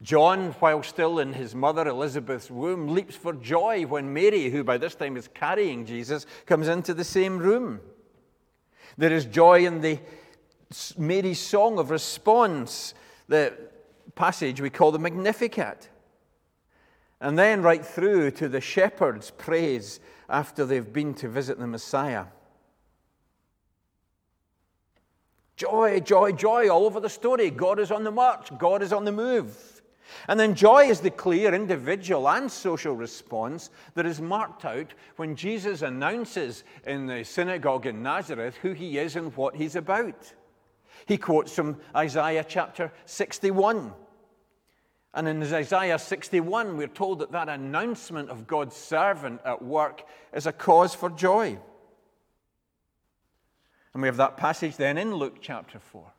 John, 0.00 0.52
while 0.60 0.82
still 0.82 1.18
in 1.18 1.34
his 1.34 1.54
mother 1.54 1.86
Elizabeth's 1.86 2.50
womb, 2.50 2.88
leaps 2.88 3.16
for 3.16 3.34
joy 3.34 3.84
when 3.84 4.14
Mary, 4.14 4.48
who 4.48 4.64
by 4.64 4.78
this 4.78 4.94
time 4.94 5.18
is 5.18 5.28
carrying 5.28 5.84
Jesus, 5.84 6.24
comes 6.46 6.68
into 6.68 6.94
the 6.94 7.04
same 7.04 7.36
room. 7.36 7.80
There 8.96 9.12
is 9.12 9.26
joy 9.26 9.66
in 9.66 9.82
the 9.82 9.98
Mary's 10.96 11.38
song 11.38 11.78
of 11.78 11.90
response, 11.90 12.94
the 13.28 13.52
passage 14.10 14.60
we 14.60 14.70
call 14.70 14.92
the 14.92 14.98
Magnificat. 14.98 15.88
And 17.20 17.38
then 17.38 17.62
right 17.62 17.84
through 17.84 18.30
to 18.32 18.48
the 18.48 18.60
shepherd's 18.60 19.30
praise 19.30 20.00
after 20.28 20.64
they've 20.64 20.92
been 20.92 21.14
to 21.14 21.28
visit 21.28 21.58
the 21.58 21.66
Messiah. 21.66 22.26
Joy, 25.56 26.00
joy, 26.00 26.32
joy 26.32 26.70
all 26.70 26.86
over 26.86 27.00
the 27.00 27.10
story. 27.10 27.50
God 27.50 27.78
is 27.78 27.90
on 27.90 28.04
the 28.04 28.10
march, 28.10 28.50
God 28.58 28.82
is 28.82 28.92
on 28.92 29.04
the 29.04 29.12
move. 29.12 29.82
And 30.28 30.40
then 30.40 30.54
joy 30.54 30.84
is 30.84 31.00
the 31.00 31.10
clear 31.10 31.54
individual 31.54 32.28
and 32.28 32.50
social 32.50 32.94
response 32.94 33.70
that 33.94 34.06
is 34.06 34.20
marked 34.20 34.64
out 34.64 34.94
when 35.16 35.36
Jesus 35.36 35.82
announces 35.82 36.64
in 36.86 37.06
the 37.06 37.24
synagogue 37.24 37.86
in 37.86 38.02
Nazareth 38.02 38.56
who 38.56 38.72
he 38.72 38.98
is 38.98 39.16
and 39.16 39.36
what 39.36 39.54
he's 39.54 39.76
about. 39.76 40.32
He 41.06 41.18
quotes 41.18 41.52
from 41.52 41.78
Isaiah 41.94 42.44
chapter 42.46 42.92
61. 43.06 43.92
And 45.12 45.26
in 45.26 45.42
Isaiah 45.42 45.98
61, 45.98 46.76
we're 46.76 46.86
told 46.86 47.18
that 47.18 47.32
that 47.32 47.48
announcement 47.48 48.30
of 48.30 48.46
God's 48.46 48.76
servant 48.76 49.40
at 49.44 49.62
work 49.62 50.04
is 50.32 50.46
a 50.46 50.52
cause 50.52 50.94
for 50.94 51.10
joy. 51.10 51.58
And 53.92 54.02
we 54.02 54.08
have 54.08 54.18
that 54.18 54.36
passage 54.36 54.76
then 54.76 54.98
in 54.98 55.14
Luke 55.14 55.38
chapter 55.40 55.80
4. 55.80 56.12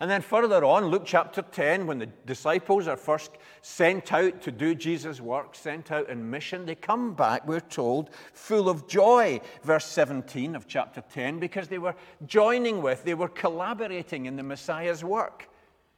And 0.00 0.10
then 0.10 0.20
further 0.20 0.64
on, 0.64 0.86
Luke 0.86 1.04
chapter 1.06 1.42
10, 1.42 1.86
when 1.86 1.98
the 1.98 2.06
disciples 2.06 2.86
are 2.86 2.96
first 2.96 3.30
sent 3.62 4.12
out 4.12 4.42
to 4.42 4.52
do 4.52 4.74
Jesus' 4.74 5.20
work, 5.20 5.54
sent 5.54 5.90
out 5.90 6.10
in 6.10 6.28
mission, 6.28 6.66
they 6.66 6.74
come 6.74 7.14
back, 7.14 7.46
we're 7.46 7.60
told, 7.60 8.10
full 8.34 8.68
of 8.68 8.86
joy. 8.86 9.40
Verse 9.62 9.86
17 9.86 10.54
of 10.54 10.68
chapter 10.68 11.02
10, 11.12 11.38
because 11.38 11.68
they 11.68 11.78
were 11.78 11.96
joining 12.26 12.82
with, 12.82 13.04
they 13.04 13.14
were 13.14 13.28
collaborating 13.28 14.26
in 14.26 14.36
the 14.36 14.42
Messiah's 14.42 15.02
work. 15.02 15.48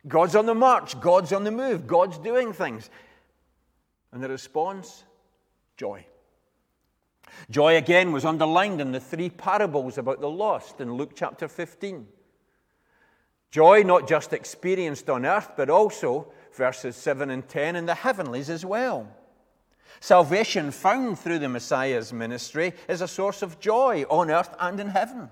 God's 0.07 0.37
on 0.37 0.47
the 0.47 0.55
march, 0.55 1.00
God's 1.00 1.33
on 1.33 1.45
the 1.45 1.50
move, 1.50 1.87
God's 1.87 2.19
doing 2.19 2.52
things. 2.52 2.90
And 4.12 4.23
the 4.23 4.28
response? 4.28 5.05
Joy. 5.76 6.07
Joy 7.50 7.76
again 7.76 8.12
was 8.12 8.25
underlined 8.25 8.81
in 8.81 8.93
the 8.93 9.00
three 9.00 9.31
parables 9.31 9.99
about 9.99 10.21
the 10.21 10.31
lost 10.31 10.81
in 10.81 10.95
Luke 10.95 11.12
chapter 11.14 11.49
15. 11.49 12.07
Joy 13.50 13.83
not 13.83 14.07
just 14.07 14.33
experienced 14.33 15.09
on 15.09 15.25
earth, 15.25 15.52
but 15.57 15.71
also, 15.71 16.31
verses 16.52 16.97
7 16.97 17.31
and 17.31 17.49
10, 17.49 17.76
in 17.76 17.87
the 17.87 17.95
heavenlies 17.95 18.50
as 18.50 18.64
well. 18.64 19.09
Salvation 20.00 20.71
found 20.71 21.19
through 21.19 21.38
the 21.38 21.49
Messiah's 21.49 22.12
ministry 22.12 22.73
is 22.88 23.00
a 23.00 23.09
source 23.09 23.43
of 23.43 23.59
joy 23.59 24.05
on 24.11 24.31
earth 24.31 24.55
and 24.61 24.78
in 24.78 24.88
heaven. 24.88 25.31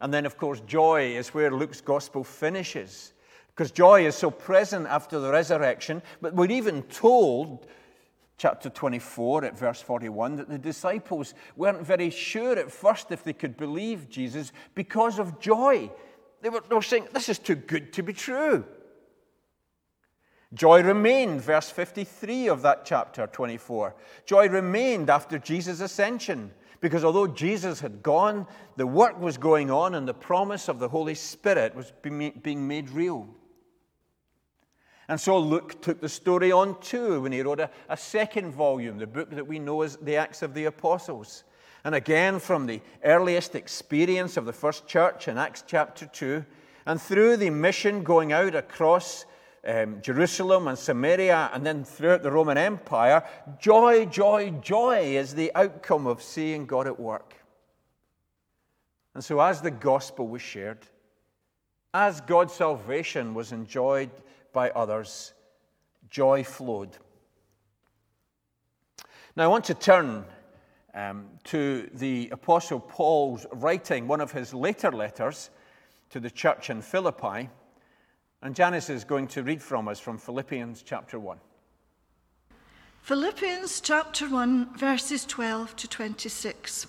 And 0.00 0.14
then, 0.14 0.24
of 0.24 0.38
course, 0.38 0.60
joy 0.60 1.16
is 1.16 1.34
where 1.34 1.50
Luke's 1.50 1.80
gospel 1.80 2.22
finishes. 2.22 3.12
Because 3.48 3.72
joy 3.72 4.06
is 4.06 4.14
so 4.14 4.30
present 4.30 4.86
after 4.86 5.18
the 5.18 5.32
resurrection, 5.32 6.00
but 6.20 6.32
we're 6.32 6.50
even 6.52 6.84
told 6.84 7.66
chapter 8.38 8.70
24 8.70 9.44
at 9.44 9.58
verse 9.58 9.82
41 9.82 10.36
that 10.36 10.48
the 10.48 10.58
disciples 10.58 11.34
weren't 11.56 11.84
very 11.84 12.08
sure 12.08 12.56
at 12.56 12.70
first 12.70 13.10
if 13.10 13.24
they 13.24 13.32
could 13.32 13.56
believe 13.56 14.08
Jesus 14.08 14.52
because 14.74 15.18
of 15.18 15.40
joy. 15.40 15.90
They 16.40 16.48
were, 16.48 16.62
they 16.66 16.74
were 16.74 16.82
saying, 16.82 17.08
This 17.12 17.28
is 17.28 17.38
too 17.38 17.56
good 17.56 17.92
to 17.94 18.02
be 18.02 18.12
true. 18.12 18.64
Joy 20.54 20.82
remained, 20.82 21.42
verse 21.42 21.68
53 21.68 22.48
of 22.48 22.62
that 22.62 22.86
chapter 22.86 23.26
24. 23.26 23.94
Joy 24.24 24.48
remained 24.48 25.10
after 25.10 25.38
Jesus' 25.38 25.80
ascension 25.80 26.52
because 26.80 27.04
although 27.04 27.26
Jesus 27.26 27.80
had 27.80 28.02
gone, 28.02 28.46
the 28.76 28.86
work 28.86 29.20
was 29.20 29.36
going 29.36 29.70
on 29.70 29.94
and 29.94 30.08
the 30.08 30.14
promise 30.14 30.68
of 30.68 30.78
the 30.78 30.88
Holy 30.88 31.14
Spirit 31.14 31.74
was 31.74 31.92
being 32.02 32.66
made 32.66 32.88
real. 32.90 33.28
And 35.08 35.18
so 35.18 35.38
Luke 35.38 35.80
took 35.80 36.00
the 36.00 36.08
story 36.08 36.52
on 36.52 36.78
too 36.80 37.22
when 37.22 37.32
he 37.32 37.40
wrote 37.40 37.60
a, 37.60 37.70
a, 37.88 37.96
second 37.96 38.52
volume, 38.52 38.98
the 38.98 39.06
book 39.06 39.30
that 39.30 39.46
we 39.46 39.58
know 39.58 39.80
as 39.80 39.96
the 39.96 40.16
Acts 40.16 40.42
of 40.42 40.52
the 40.52 40.66
Apostles. 40.66 41.44
And 41.84 41.94
again, 41.94 42.38
from 42.38 42.66
the 42.66 42.82
earliest 43.02 43.54
experience 43.54 44.36
of 44.36 44.44
the 44.44 44.52
first 44.52 44.86
church 44.86 45.26
in 45.26 45.38
Acts 45.38 45.64
chapter 45.66 46.04
2, 46.06 46.44
and 46.84 47.00
through 47.00 47.38
the 47.38 47.48
mission 47.48 48.02
going 48.02 48.32
out 48.32 48.54
across 48.54 49.24
um, 49.66 50.00
Jerusalem 50.02 50.68
and 50.68 50.78
Samaria 50.78 51.50
and 51.52 51.64
then 51.64 51.84
throughout 51.84 52.22
the 52.22 52.30
Roman 52.30 52.58
Empire, 52.58 53.22
joy, 53.58 54.06
joy, 54.06 54.50
joy 54.60 55.16
is 55.16 55.34
the 55.34 55.52
outcome 55.54 56.06
of 56.06 56.22
seeing 56.22 56.66
God 56.66 56.86
at 56.86 57.00
work. 57.00 57.34
And 59.14 59.24
so, 59.24 59.40
as 59.40 59.60
the 59.60 59.70
gospel 59.70 60.28
was 60.28 60.42
shared, 60.42 60.86
as 61.94 62.20
God's 62.20 62.52
salvation 62.52 63.34
was 63.34 63.52
enjoyed 63.52 64.10
by 64.58 64.70
others, 64.70 65.34
joy 66.10 66.42
flowed. 66.42 66.98
Now, 69.36 69.44
I 69.44 69.46
want 69.46 69.66
to 69.66 69.74
turn 69.74 70.24
um, 70.94 71.26
to 71.44 71.88
the 71.94 72.28
Apostle 72.32 72.80
Paul's 72.80 73.46
writing, 73.52 74.08
one 74.08 74.20
of 74.20 74.32
his 74.32 74.52
later 74.52 74.90
letters 74.90 75.50
to 76.10 76.18
the 76.18 76.28
church 76.28 76.70
in 76.70 76.82
Philippi. 76.82 77.48
And 78.42 78.52
Janice 78.52 78.90
is 78.90 79.04
going 79.04 79.28
to 79.28 79.44
read 79.44 79.62
from 79.62 79.86
us 79.86 80.00
from 80.00 80.18
Philippians 80.18 80.82
chapter 80.82 81.20
1. 81.20 81.38
Philippians 83.02 83.80
chapter 83.80 84.28
1, 84.28 84.76
verses 84.76 85.24
12 85.24 85.76
to 85.76 85.86
26. 85.86 86.88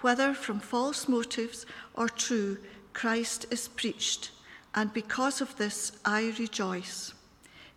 whether 0.00 0.34
from 0.34 0.60
false 0.60 1.08
motives 1.08 1.66
or 1.94 2.08
true, 2.08 2.58
Christ 2.92 3.46
is 3.50 3.68
preached, 3.68 4.30
and 4.74 4.92
because 4.92 5.40
of 5.40 5.56
this 5.56 5.92
I 6.04 6.34
rejoice. 6.38 7.14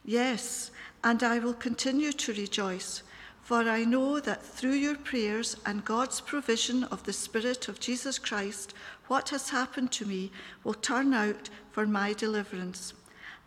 Yes, 0.04 0.72
and 1.04 1.24
I 1.24 1.40
will 1.40 1.54
continue 1.54 2.12
to 2.12 2.34
rejoice, 2.34 3.04
for 3.42 3.62
I 3.70 3.84
know 3.84 4.20
that 4.20 4.44
through 4.44 4.74
your 4.74 4.96
prayers 4.96 5.58
and 5.66 5.86
God's 5.86 6.22
provision 6.22 6.84
of 6.86 7.04
the 7.04 7.13
Spirit 7.13 7.68
of 7.68 7.80
Jesus 7.80 8.18
Christ, 8.18 8.74
what 9.08 9.30
has 9.30 9.50
happened 9.50 9.92
to 9.94 10.06
me 10.06 10.32
will 10.63 10.74
turn 10.74 11.13
out 11.13 11.50
for 11.72 11.86
my 11.86 12.13
deliverance. 12.13 12.94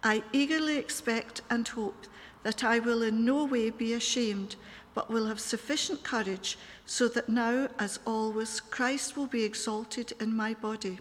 I 0.03 0.23
eagerly 0.33 0.77
expect 0.77 1.41
and 1.49 1.67
hope 1.67 2.07
that 2.43 2.63
I 2.63 2.79
will 2.79 3.03
in 3.03 3.25
no 3.25 3.45
way 3.45 3.71
be 3.71 3.95
ashamed, 3.95 4.57
but 4.95 5.11
will 5.11 5.27
have 5.27 5.41
sufficient 5.41 6.03
courage 6.03 6.57
so 6.87 7.09
that 7.09 7.29
now, 7.29 7.69
as 7.79 7.99
always, 8.07 8.61
Christ 8.61 9.17
will 9.17 9.27
be 9.27 9.43
exalted 9.43 10.13
in 10.21 10.37
my 10.37 10.55
body, 10.55 10.99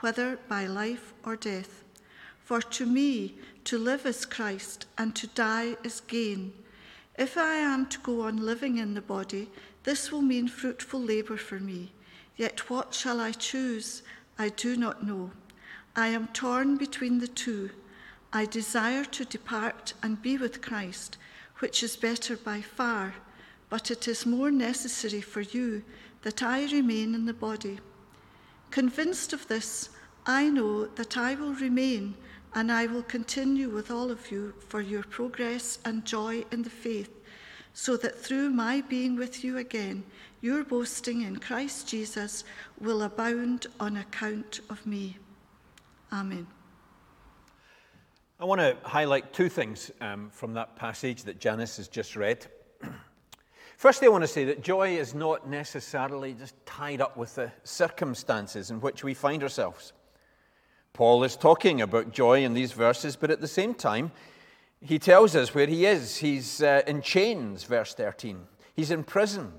whether 0.00 0.38
by 0.48 0.66
life 0.66 1.12
or 1.24 1.36
death. 1.36 1.84
For 2.44 2.60
to 2.60 2.86
me, 2.86 3.34
to 3.64 3.76
live 3.76 4.06
is 4.06 4.24
Christ, 4.24 4.86
and 4.96 5.14
to 5.16 5.26
die 5.26 5.76
is 5.82 6.00
gain. 6.00 6.52
If 7.18 7.36
I 7.36 7.54
am 7.56 7.86
to 7.86 7.98
go 7.98 8.22
on 8.22 8.44
living 8.44 8.78
in 8.78 8.94
the 8.94 9.00
body, 9.00 9.48
This 9.86 10.10
will 10.10 10.20
mean 10.20 10.48
fruitful 10.48 11.00
labour 11.00 11.36
for 11.36 11.60
me. 11.60 11.92
Yet 12.36 12.68
what 12.68 12.92
shall 12.92 13.20
I 13.20 13.30
choose? 13.30 14.02
I 14.36 14.48
do 14.48 14.76
not 14.76 15.06
know. 15.06 15.30
I 15.94 16.08
am 16.08 16.26
torn 16.28 16.76
between 16.76 17.20
the 17.20 17.28
two. 17.28 17.70
I 18.32 18.46
desire 18.46 19.04
to 19.04 19.24
depart 19.24 19.94
and 20.02 20.20
be 20.20 20.38
with 20.38 20.60
Christ, 20.60 21.18
which 21.60 21.84
is 21.84 21.96
better 21.96 22.36
by 22.36 22.62
far, 22.62 23.14
but 23.68 23.90
it 23.90 24.06
is 24.06 24.26
more 24.26 24.50
necessary 24.50 25.20
for 25.20 25.40
you 25.40 25.82
that 26.22 26.42
I 26.42 26.64
remain 26.66 27.14
in 27.14 27.26
the 27.26 27.34
body. 27.34 27.78
Convinced 28.70 29.32
of 29.32 29.46
this, 29.48 29.90
I 30.26 30.48
know 30.48 30.86
that 30.86 31.16
I 31.16 31.34
will 31.34 31.54
remain 31.54 32.14
and 32.54 32.72
I 32.72 32.86
will 32.86 33.02
continue 33.02 33.68
with 33.68 33.90
all 33.90 34.10
of 34.10 34.30
you 34.30 34.54
for 34.68 34.80
your 34.80 35.02
progress 35.02 35.78
and 35.84 36.04
joy 36.04 36.44
in 36.50 36.62
the 36.62 36.70
faith, 36.70 37.10
so 37.74 37.96
that 37.98 38.18
through 38.18 38.50
my 38.50 38.80
being 38.82 39.16
with 39.16 39.44
you 39.44 39.58
again, 39.58 40.04
your 40.40 40.64
boasting 40.64 41.22
in 41.22 41.36
Christ 41.36 41.88
Jesus 41.88 42.44
will 42.80 43.02
abound 43.02 43.66
on 43.78 43.98
account 43.98 44.60
of 44.70 44.84
me. 44.86 45.16
Amen. 46.12 46.46
I 48.38 48.44
want 48.44 48.60
to 48.60 48.76
highlight 48.82 49.32
two 49.32 49.48
things 49.48 49.90
um, 50.00 50.30
from 50.30 50.54
that 50.54 50.76
passage 50.76 51.24
that 51.24 51.38
Janice 51.40 51.78
has 51.78 51.88
just 51.88 52.16
read. 52.16 52.46
Firstly, 53.76 54.06
I 54.06 54.10
want 54.10 54.24
to 54.24 54.28
say 54.28 54.44
that 54.46 54.62
joy 54.62 54.96
is 54.96 55.14
not 55.14 55.48
necessarily 55.48 56.32
just 56.32 56.54
tied 56.64 57.02
up 57.02 57.14
with 57.16 57.34
the 57.34 57.52
circumstances 57.62 58.70
in 58.70 58.80
which 58.80 59.04
we 59.04 59.12
find 59.12 59.42
ourselves. 59.42 59.92
Paul 60.94 61.24
is 61.24 61.36
talking 61.36 61.82
about 61.82 62.10
joy 62.10 62.42
in 62.42 62.54
these 62.54 62.72
verses, 62.72 63.16
but 63.16 63.30
at 63.30 63.42
the 63.42 63.48
same 63.48 63.74
time, 63.74 64.12
he 64.80 64.98
tells 64.98 65.36
us 65.36 65.54
where 65.54 65.66
he 65.66 65.84
is. 65.84 66.16
He's 66.16 66.62
uh, 66.62 66.82
in 66.86 67.02
chains, 67.02 67.64
verse 67.64 67.92
13. 67.92 68.38
He's 68.74 68.90
in 68.90 69.04
prison. 69.04 69.52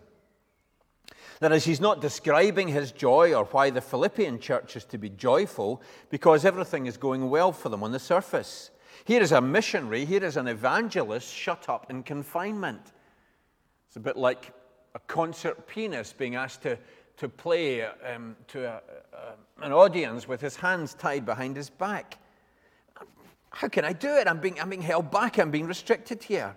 That 1.40 1.52
is, 1.52 1.66
he's 1.66 1.80
not 1.80 2.02
describing 2.02 2.70
his 2.70 2.92
joy 2.92 3.36
or 3.36 3.46
why 3.46 3.70
the 3.70 3.82
Philippian 3.82 4.40
church 4.40 4.76
is 4.76 4.86
to 4.86 4.98
be 4.98 5.10
joyful 5.10 5.84
because 6.10 6.44
everything 6.44 6.88
is 6.88 6.98
going 6.98 7.30
well 7.30 7.52
for 7.52 7.70
them 7.70 7.84
on 7.84 7.92
the 7.92 8.00
surface. 8.00 8.72
Here 9.06 9.22
is 9.22 9.32
a 9.32 9.42
missionary, 9.42 10.06
here 10.06 10.24
is 10.24 10.38
an 10.38 10.48
evangelist 10.48 11.32
shut 11.32 11.70
up 11.70 11.92
in 11.92 12.02
confinement. 12.02 12.94
It's 13.88 13.96
a 13.96 14.00
bit 14.00 14.18
like 14.18 14.54
a 14.96 15.00
concert 15.00 15.68
pianist 15.68 16.18
being 16.18 16.36
asked 16.36 16.62
to, 16.64 16.78
to 17.18 17.30
play 17.30 17.84
um, 17.84 18.36
to 18.48 18.66
a, 18.66 18.82
a, 19.14 19.66
an 19.66 19.72
audience 19.72 20.28
with 20.28 20.42
his 20.42 20.56
hands 20.56 20.94
tied 20.94 21.26
behind 21.26 21.56
his 21.56 21.70
back. 21.70 22.18
How 23.50 23.68
can 23.68 23.86
I 23.86 23.94
do 23.94 24.16
it? 24.16 24.28
I'm 24.28 24.40
being, 24.40 24.60
I'm 24.60 24.70
being 24.70 24.82
held 24.82 25.10
back, 25.10 25.40
I'm 25.40 25.52
being 25.52 25.68
restricted 25.68 26.24
here. 26.24 26.56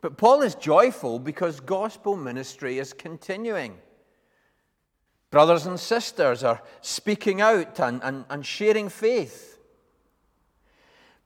But 0.00 0.16
Paul 0.16 0.42
is 0.42 0.54
joyful 0.54 1.18
because 1.18 1.60
gospel 1.60 2.16
ministry 2.16 2.78
is 2.78 2.92
continuing. 2.92 3.76
Brothers 5.30 5.66
and 5.66 5.78
sisters 5.78 6.42
are 6.42 6.62
speaking 6.80 7.40
out 7.40 7.78
and, 7.78 8.02
and, 8.02 8.24
and 8.30 8.44
sharing 8.44 8.88
faith. 8.88 9.49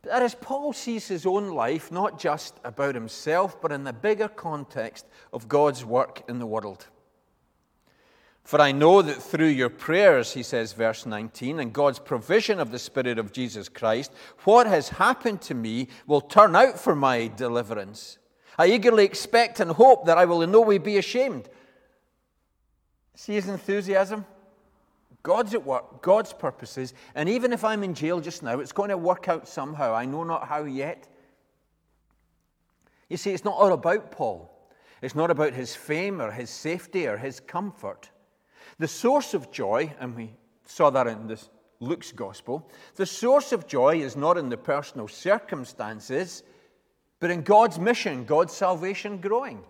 But 0.05 0.13
that 0.13 0.23
is, 0.23 0.35
Paul 0.35 0.75
sees 0.75 1.09
his 1.09 1.25
own 1.25 1.49
life 1.49 1.91
not 1.91 2.19
just 2.19 2.61
about 2.63 2.95
himself, 2.95 3.59
but 3.63 3.73
in 3.73 3.85
the 3.85 3.93
bigger 3.95 4.29
context 4.29 5.07
of 5.33 5.49
God's 5.49 5.83
work 5.83 6.23
in 6.29 6.39
the 6.39 6.47
world. 6.47 6.89
For 8.43 8.61
I 8.61 8.73
know 8.73 9.01
that 9.01 9.23
through 9.23 9.49
your 9.49 9.71
prayers, 9.71 10.35
he 10.35 10.43
says, 10.43 10.75
verse 10.75 11.07
19, 11.07 11.59
and 11.59 11.73
God's 11.73 11.99
provision 11.99 12.61
of 12.61 12.71
the 12.71 12.79
Spirit 12.79 13.19
of 13.19 13.33
Jesus 13.33 13.71
Christ, 13.71 14.13
what 14.41 14.67
has 14.67 14.91
happened 14.91 15.41
to 15.41 15.55
me 15.55 15.89
will 16.07 16.21
turn 16.21 16.55
out 16.55 16.79
for 16.79 16.95
my 16.95 17.29
deliverance. 17.29 18.19
I 18.59 18.67
eagerly 18.67 19.07
expect 19.07 19.59
and 19.59 19.71
hope 19.71 20.05
that 20.05 20.19
I 20.19 20.27
will 20.27 20.43
in 20.43 20.51
no 20.51 20.61
way 20.61 20.77
be 20.77 20.99
ashamed. 20.99 21.49
See 23.15 23.33
his 23.33 23.49
enthusiasm? 23.49 24.27
God's 25.25 25.55
at 25.55 25.65
work, 25.65 26.03
God's 26.03 26.35
purposes, 26.35 26.93
and 27.15 27.29
even 27.31 27.53
if 27.53 27.65
I'm 27.65 27.83
in 27.83 27.95
jail 27.95 28.21
just 28.21 28.43
now, 28.43 28.61
it's 28.61 28.73
going 28.73 28.91
to 28.91 28.99
work 28.99 29.27
out 29.27 29.49
somehow. 29.49 29.95
I 29.95 30.05
know 30.05 30.23
not 30.23 30.47
how 30.47 30.65
yet. 30.65 31.09
You 33.09 33.17
see, 33.17 33.33
it's 33.33 33.45
not 33.45 33.55
all 33.55 33.73
about 33.73 34.13
Paul. 34.13 34.51
It's 35.01 35.15
not 35.15 35.31
about 35.31 35.55
his 35.55 35.75
fame 35.75 36.21
or 36.21 36.31
his 36.31 36.51
safety 36.51 37.07
or 37.07 37.17
his 37.17 37.41
comfort. 37.41 38.11
The 38.79 38.87
source 38.87 39.33
of 39.33 39.51
joy, 39.51 39.95
and 39.99 40.15
we 40.15 40.35
saw 40.67 40.91
that 40.91 41.07
in 41.07 41.27
this 41.27 41.49
Luke's 41.81 42.13
gospel, 42.13 42.71
the 42.97 43.07
source 43.07 43.53
of 43.53 43.67
joy 43.67 44.03
is 44.03 44.17
not 44.17 44.37
in 44.37 44.51
the 44.51 44.59
personal 44.59 45.09
circumstances, 45.09 46.43
but 47.19 47.31
in 47.31 47.41
God's 47.41 47.79
mission, 47.79 48.27
God's 48.27 48.53
salvation 48.53 49.19
growing. 49.23 49.65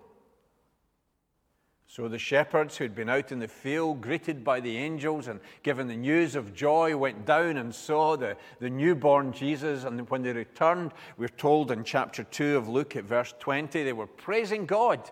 So 1.94 2.08
the 2.08 2.18
shepherds 2.18 2.76
who'd 2.76 2.96
been 2.96 3.08
out 3.08 3.30
in 3.30 3.38
the 3.38 3.46
field, 3.46 4.00
greeted 4.00 4.42
by 4.42 4.58
the 4.58 4.76
angels 4.76 5.28
and 5.28 5.38
given 5.62 5.86
the 5.86 5.94
news 5.94 6.34
of 6.34 6.52
joy, 6.52 6.96
went 6.96 7.24
down 7.24 7.56
and 7.56 7.72
saw 7.72 8.16
the, 8.16 8.36
the 8.58 8.68
newborn 8.68 9.32
Jesus. 9.32 9.84
And 9.84 10.10
when 10.10 10.22
they 10.22 10.32
returned, 10.32 10.90
we're 11.16 11.28
told 11.28 11.70
in 11.70 11.84
chapter 11.84 12.24
2 12.24 12.56
of 12.56 12.68
Luke 12.68 12.96
at 12.96 13.04
verse 13.04 13.32
20, 13.38 13.84
they 13.84 13.92
were 13.92 14.08
praising 14.08 14.66
God. 14.66 15.08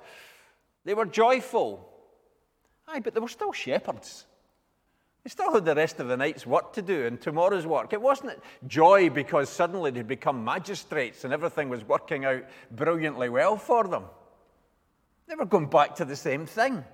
They 0.85 0.95
were 0.95 1.07
joyful. 1.07 1.89
Aye, 2.89 2.99
but 2.99 3.15
they 3.15 3.21
were 3.21 3.29
still 3.29 3.53
shepherds. 3.53 4.27
They 5.23 5.31
still 5.31 5.55
had 5.55 5.65
the 5.65 5.77
rest 5.77 6.01
of 6.01 6.09
the 6.09 6.17
night's 6.17 6.49
work 6.49 6.73
to 6.73 6.83
do 6.83 7.07
and 7.07 7.21
tomorrow's 7.21 7.65
work. 7.65 7.93
It 7.93 8.03
wasn't 8.03 8.41
joy 8.67 9.09
because 9.09 9.49
suddenly 9.49 9.93
they'd 9.93 10.09
become 10.09 10.45
magistrates 10.45 11.23
and 11.23 11.33
everything 11.33 11.69
was 11.69 11.85
working 11.85 12.25
out 12.25 12.43
brilliantly 12.73 13.29
well 13.29 13.57
for 13.57 13.85
them. 13.87 14.03
They 15.33 15.37
were 15.37 15.47
going 15.47 15.69
back 15.69 15.95
to 15.95 16.05
the 16.05 16.15
same 16.15 16.45
thing. 16.45 16.85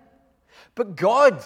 But 0.77 0.95
God 0.95 1.45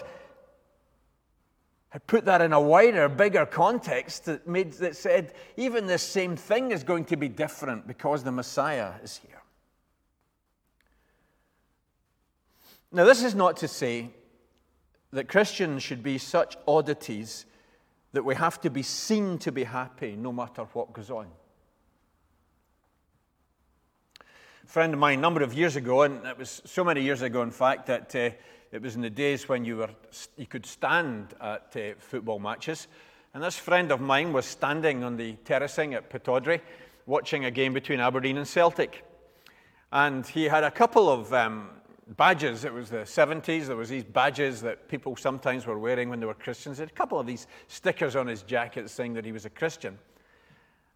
had 1.89 2.07
put 2.07 2.27
that 2.27 2.43
in 2.43 2.53
a 2.53 2.61
wider, 2.61 3.09
bigger 3.09 3.47
context 3.47 4.27
that, 4.27 4.47
made, 4.47 4.75
that 4.75 4.95
said 4.95 5.33
even 5.57 5.87
this 5.87 6.03
same 6.03 6.37
thing 6.37 6.71
is 6.71 6.85
going 6.85 7.07
to 7.07 7.17
be 7.17 7.31
different 7.31 7.87
because 7.87 8.23
the 8.25 8.31
Messiah 8.31 8.93
is 9.03 9.17
here. 9.27 9.41
Now, 12.93 13.07
this 13.07 13.23
is 13.23 13.35
not 13.35 13.57
to 13.59 13.69
say 13.69 14.11
that 15.13 15.29
Christians 15.29 15.83
should 15.83 16.03
be 16.03 16.19
such 16.19 16.59
oddities 16.69 17.47
that 18.13 18.23
we 18.23 18.35
have 18.35 18.61
to 18.61 18.69
be 18.69 18.83
seen 18.83 19.39
to 19.39 19.51
be 19.51 19.65
happy 19.65 20.15
no 20.15 20.31
matter 20.31 20.65
what 20.75 20.93
goes 20.93 21.11
on. 21.11 21.29
A 24.62 24.62
friend 24.73 24.95
of 24.95 24.99
mine, 24.99 25.19
a 25.19 25.21
number 25.21 25.43
of 25.43 25.53
years 25.53 25.77
ago, 25.77 26.01
and 26.01 26.25
it 26.27 26.39
was 26.39 26.63
so 26.65 26.83
many 26.83 27.03
years 27.03 27.21
ago, 27.21 27.43
in 27.43 27.51
fact, 27.51 27.85
that 27.85 28.17
uh, 28.17 28.31
it 28.73 28.81
was 28.81 28.97
in 28.97 29.03
the 29.03 29.11
days 29.11 29.47
when 29.47 29.67
you, 29.67 29.77
were, 29.77 29.91
you 30.39 30.47
could 30.47 30.65
stand 30.65 31.35
at 31.43 31.77
uh, 31.77 31.93
football 31.99 32.39
matches. 32.39 32.89
And 33.35 33.43
this 33.43 33.59
friend 33.59 33.93
of 33.93 34.01
mine 34.01 34.33
was 34.33 34.47
standing 34.47 35.05
on 35.05 35.19
the 35.19 35.35
terracing 35.45 35.93
at 35.93 36.09
Pittodrie 36.09 36.63
watching 37.05 37.45
a 37.45 37.51
game 37.51 37.75
between 37.75 38.01
Aberdeen 38.01 38.39
and 38.39 38.49
Celtic. 38.49 39.05
And 39.93 40.27
he 40.27 40.45
had 40.45 40.65
a 40.65 40.71
couple 40.71 41.11
of 41.11 41.35
um, 41.35 41.69
badges. 42.17 42.65
It 42.65 42.73
was 42.73 42.89
the 42.89 43.05
70s. 43.05 43.67
There 43.67 43.77
was 43.77 43.91
these 43.91 44.05
badges 44.05 44.63
that 44.63 44.89
people 44.89 45.17
sometimes 45.17 45.67
were 45.67 45.79
wearing 45.79 46.09
when 46.09 46.19
they 46.19 46.25
were 46.25 46.33
Christians. 46.33 46.79
He 46.79 46.81
had 46.81 46.91
a 46.91 46.95
couple 46.95 47.21
of 47.21 47.27
these 47.27 47.47
stickers 47.69 48.17
on 48.17 48.27
his 48.27 48.43
jacket 48.43 48.89
saying 48.89 49.13
that 49.13 49.27
he 49.27 49.33
was 49.33 49.45
a 49.45 49.51
Christian. 49.51 49.99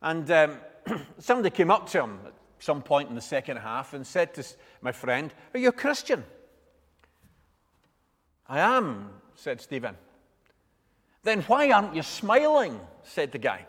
And 0.00 0.30
um, 0.30 0.56
somebody 1.18 1.50
came 1.50 1.70
up 1.70 1.90
to 1.90 2.04
him 2.04 2.20
some 2.58 2.82
point 2.82 3.08
in 3.08 3.14
the 3.14 3.20
second 3.20 3.58
half 3.58 3.94
and 3.94 4.06
said 4.06 4.34
to 4.34 4.44
my 4.80 4.92
friend, 4.92 5.32
Are 5.54 5.58
you 5.60 5.68
a 5.68 5.72
Christian? 5.72 6.24
I 8.48 8.60
am, 8.60 9.10
said 9.34 9.60
Stephen. 9.60 9.96
Then 11.22 11.42
why 11.42 11.70
aren't 11.70 11.94
you 11.94 12.02
smiling? 12.02 12.80
said 13.02 13.32
the 13.32 13.38
guy. 13.38 13.66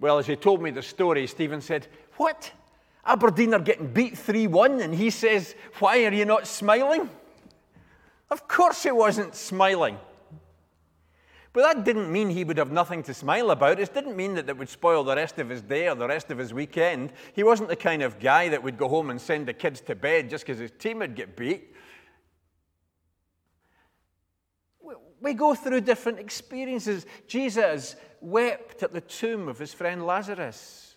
Well, 0.00 0.18
as 0.18 0.26
he 0.26 0.36
told 0.36 0.62
me 0.62 0.70
the 0.70 0.82
story, 0.82 1.26
Stephen 1.26 1.60
said, 1.60 1.88
What? 2.16 2.52
Aberdeen 3.04 3.54
are 3.54 3.60
getting 3.60 3.92
beat 3.92 4.16
3 4.16 4.46
1, 4.46 4.80
and 4.80 4.94
he 4.94 5.10
says, 5.10 5.54
Why 5.78 6.04
are 6.04 6.12
you 6.12 6.24
not 6.24 6.46
smiling? 6.46 7.08
Of 8.30 8.46
course 8.46 8.82
he 8.82 8.90
wasn't 8.90 9.34
smiling. 9.34 9.98
But 11.52 11.62
that 11.62 11.84
didn't 11.84 12.12
mean 12.12 12.28
he 12.28 12.44
would 12.44 12.58
have 12.58 12.70
nothing 12.70 13.02
to 13.04 13.14
smile 13.14 13.50
about. 13.50 13.80
It 13.80 13.94
didn't 13.94 14.16
mean 14.16 14.34
that 14.34 14.48
it 14.48 14.56
would 14.56 14.68
spoil 14.68 15.02
the 15.02 15.16
rest 15.16 15.38
of 15.38 15.48
his 15.48 15.62
day 15.62 15.88
or 15.88 15.94
the 15.94 16.06
rest 16.06 16.30
of 16.30 16.38
his 16.38 16.52
weekend. 16.52 17.12
He 17.32 17.42
wasn't 17.42 17.70
the 17.70 17.76
kind 17.76 18.02
of 18.02 18.20
guy 18.20 18.48
that 18.50 18.62
would 18.62 18.76
go 18.76 18.88
home 18.88 19.10
and 19.10 19.20
send 19.20 19.48
the 19.48 19.54
kids 19.54 19.80
to 19.82 19.94
bed 19.94 20.28
just 20.28 20.46
because 20.46 20.58
his 20.58 20.72
team 20.78 20.98
would 20.98 21.14
get 21.14 21.36
beat. 21.36 21.74
We 25.20 25.34
go 25.34 25.54
through 25.54 25.80
different 25.80 26.20
experiences. 26.20 27.06
Jesus 27.26 27.96
wept 28.20 28.82
at 28.82 28.92
the 28.92 29.00
tomb 29.00 29.48
of 29.48 29.58
his 29.58 29.74
friend 29.74 30.06
Lazarus. 30.06 30.96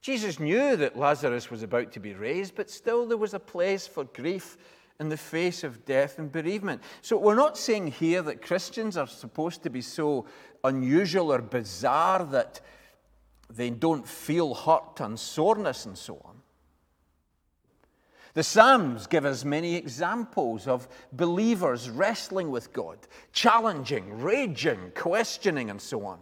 Jesus 0.00 0.38
knew 0.38 0.76
that 0.76 0.98
Lazarus 0.98 1.50
was 1.50 1.62
about 1.62 1.92
to 1.92 2.00
be 2.00 2.14
raised, 2.14 2.54
but 2.54 2.70
still 2.70 3.06
there 3.06 3.16
was 3.16 3.34
a 3.34 3.40
place 3.40 3.86
for 3.86 4.04
grief 4.04 4.56
in 5.00 5.08
the 5.08 5.16
face 5.16 5.62
of 5.62 5.84
death 5.84 6.18
and 6.18 6.30
bereavement. 6.32 6.82
So 7.02 7.16
we're 7.16 7.34
not 7.34 7.56
saying 7.56 7.88
here 7.92 8.22
that 8.22 8.42
Christians 8.42 8.96
are 8.96 9.06
supposed 9.06 9.62
to 9.62 9.70
be 9.70 9.80
so 9.80 10.26
unusual 10.64 11.32
or 11.32 11.40
bizarre 11.40 12.24
that 12.26 12.60
they 13.48 13.70
don't 13.70 14.06
feel 14.06 14.54
hurt 14.54 15.00
and 15.00 15.18
soreness 15.18 15.86
and 15.86 15.96
so 15.96 16.20
on. 16.24 16.36
The 18.34 18.42
Psalms 18.42 19.06
give 19.06 19.24
us 19.24 19.44
many 19.44 19.74
examples 19.74 20.68
of 20.68 20.86
believers 21.12 21.88
wrestling 21.90 22.50
with 22.50 22.72
God, 22.72 22.98
challenging, 23.32 24.20
raging, 24.20 24.92
questioning, 24.94 25.70
and 25.70 25.80
so 25.80 26.04
on. 26.04 26.18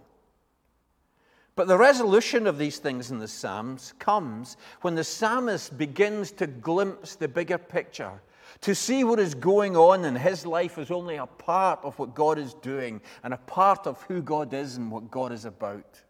But 1.56 1.68
the 1.68 1.78
resolution 1.78 2.46
of 2.46 2.58
these 2.58 2.78
things 2.78 3.10
in 3.10 3.18
the 3.18 3.28
Psalms 3.28 3.94
comes 3.98 4.56
when 4.82 4.94
the 4.94 5.04
psalmist 5.04 5.76
begins 5.76 6.30
to 6.32 6.46
glimpse 6.46 7.16
the 7.16 7.28
bigger 7.28 7.58
picture, 7.58 8.20
to 8.60 8.74
see 8.74 9.04
what 9.04 9.18
is 9.18 9.34
going 9.34 9.76
on 9.76 10.04
in 10.04 10.16
his 10.16 10.46
life 10.46 10.78
is 10.78 10.90
only 10.90 11.16
a 11.16 11.26
part 11.26 11.80
of 11.82 11.98
what 11.98 12.14
God 12.14 12.38
is 12.38 12.54
doing 12.54 13.00
and 13.22 13.34
a 13.34 13.38
part 13.38 13.86
of 13.86 14.00
who 14.02 14.22
God 14.22 14.52
is 14.54 14.76
and 14.76 14.90
what 14.90 15.10
God 15.10 15.32
is 15.32 15.44
about. 15.44 16.02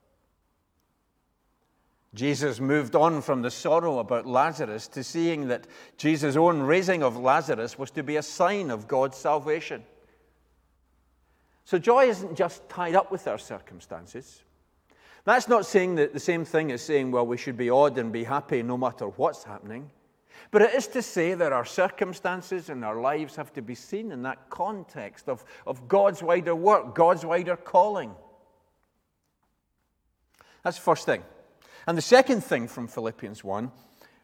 Jesus 2.15 2.61
moved 2.61 2.97
on 2.97 3.21
from 3.21 3.43
the 3.43 3.51
sorrow 3.51 3.99
about 3.99 4.27
Lazarus 4.27 4.89
to 4.89 5.05
seeing 5.05 5.49
that 5.49 5.67
Jesus' 5.99 6.37
own 6.37 6.63
raising 6.63 7.03
of 7.03 7.17
Lazarus 7.17 7.79
was 7.79 7.91
to 7.91 8.03
be 8.03 8.17
a 8.17 8.23
sign 8.23 8.71
of 8.71 8.89
God's 8.89 9.19
salvation. 9.19 9.85
So 11.65 11.79
joy 11.79 12.07
isn't 12.07 12.37
just 12.37 12.67
tied 12.69 12.95
up 12.95 13.13
with 13.13 13.27
our 13.27 13.39
circumstances. 13.39 14.43
That's 15.25 15.49
not 15.49 15.67
saying 15.67 15.97
that 15.97 16.15
the 16.15 16.21
same 16.21 16.45
thing 16.45 16.71
as 16.71 16.81
saying, 16.81 17.11
well, 17.11 17.27
we 17.27 17.37
should 17.37 17.57
be 17.57 17.69
odd 17.69 17.99
and 17.99 18.13
be 18.13 18.25
happy 18.25 18.63
no 18.63 18.79
matter 18.79 19.07
what's 19.07 19.43
happening. 19.43 19.91
But 20.51 20.63
it 20.63 20.75
is 20.75 20.87
to 20.89 21.03
say 21.03 21.35
that 21.35 21.53
our 21.53 21.65
circumstances 21.65 22.69
and 22.69 22.85
our 22.85 23.01
lives 23.01 23.37
have 23.37 23.53
to 23.55 23.63
be 23.63 23.75
seen 23.75 24.13
in 24.13 24.23
that 24.23 24.49
context 24.51 25.29
of, 25.29 25.45
of 25.67 25.89
God's 25.89 26.23
wider 26.23 26.55
work, 26.55 26.95
God's 26.95 27.25
wider 27.25 27.57
calling. 27.57 28.15
That's 30.63 30.77
the 30.77 30.83
first 30.83 31.07
thing. 31.07 31.23
And 31.87 31.97
the 31.97 32.03
second 32.03 32.43
thing 32.43 32.67
from 32.67 32.89
Philippians 32.89 33.45
1 33.45 33.71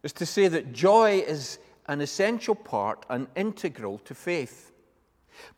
is 0.02 0.12
to 0.14 0.26
say 0.26 0.48
that 0.48 0.72
joy 0.72 1.18
is 1.18 1.58
an 1.86 2.00
essential 2.00 2.54
part 2.54 3.06
and 3.08 3.28
integral 3.36 3.98
to 3.98 4.14
faith. 4.14 4.72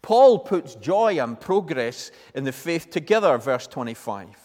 Paul 0.02 0.38
puts 0.38 0.74
joy 0.74 1.22
and 1.22 1.40
progress 1.40 2.10
in 2.34 2.44
the 2.44 2.52
faith 2.52 2.90
together, 2.90 3.36
verse 3.38 3.66
25. 3.66 4.43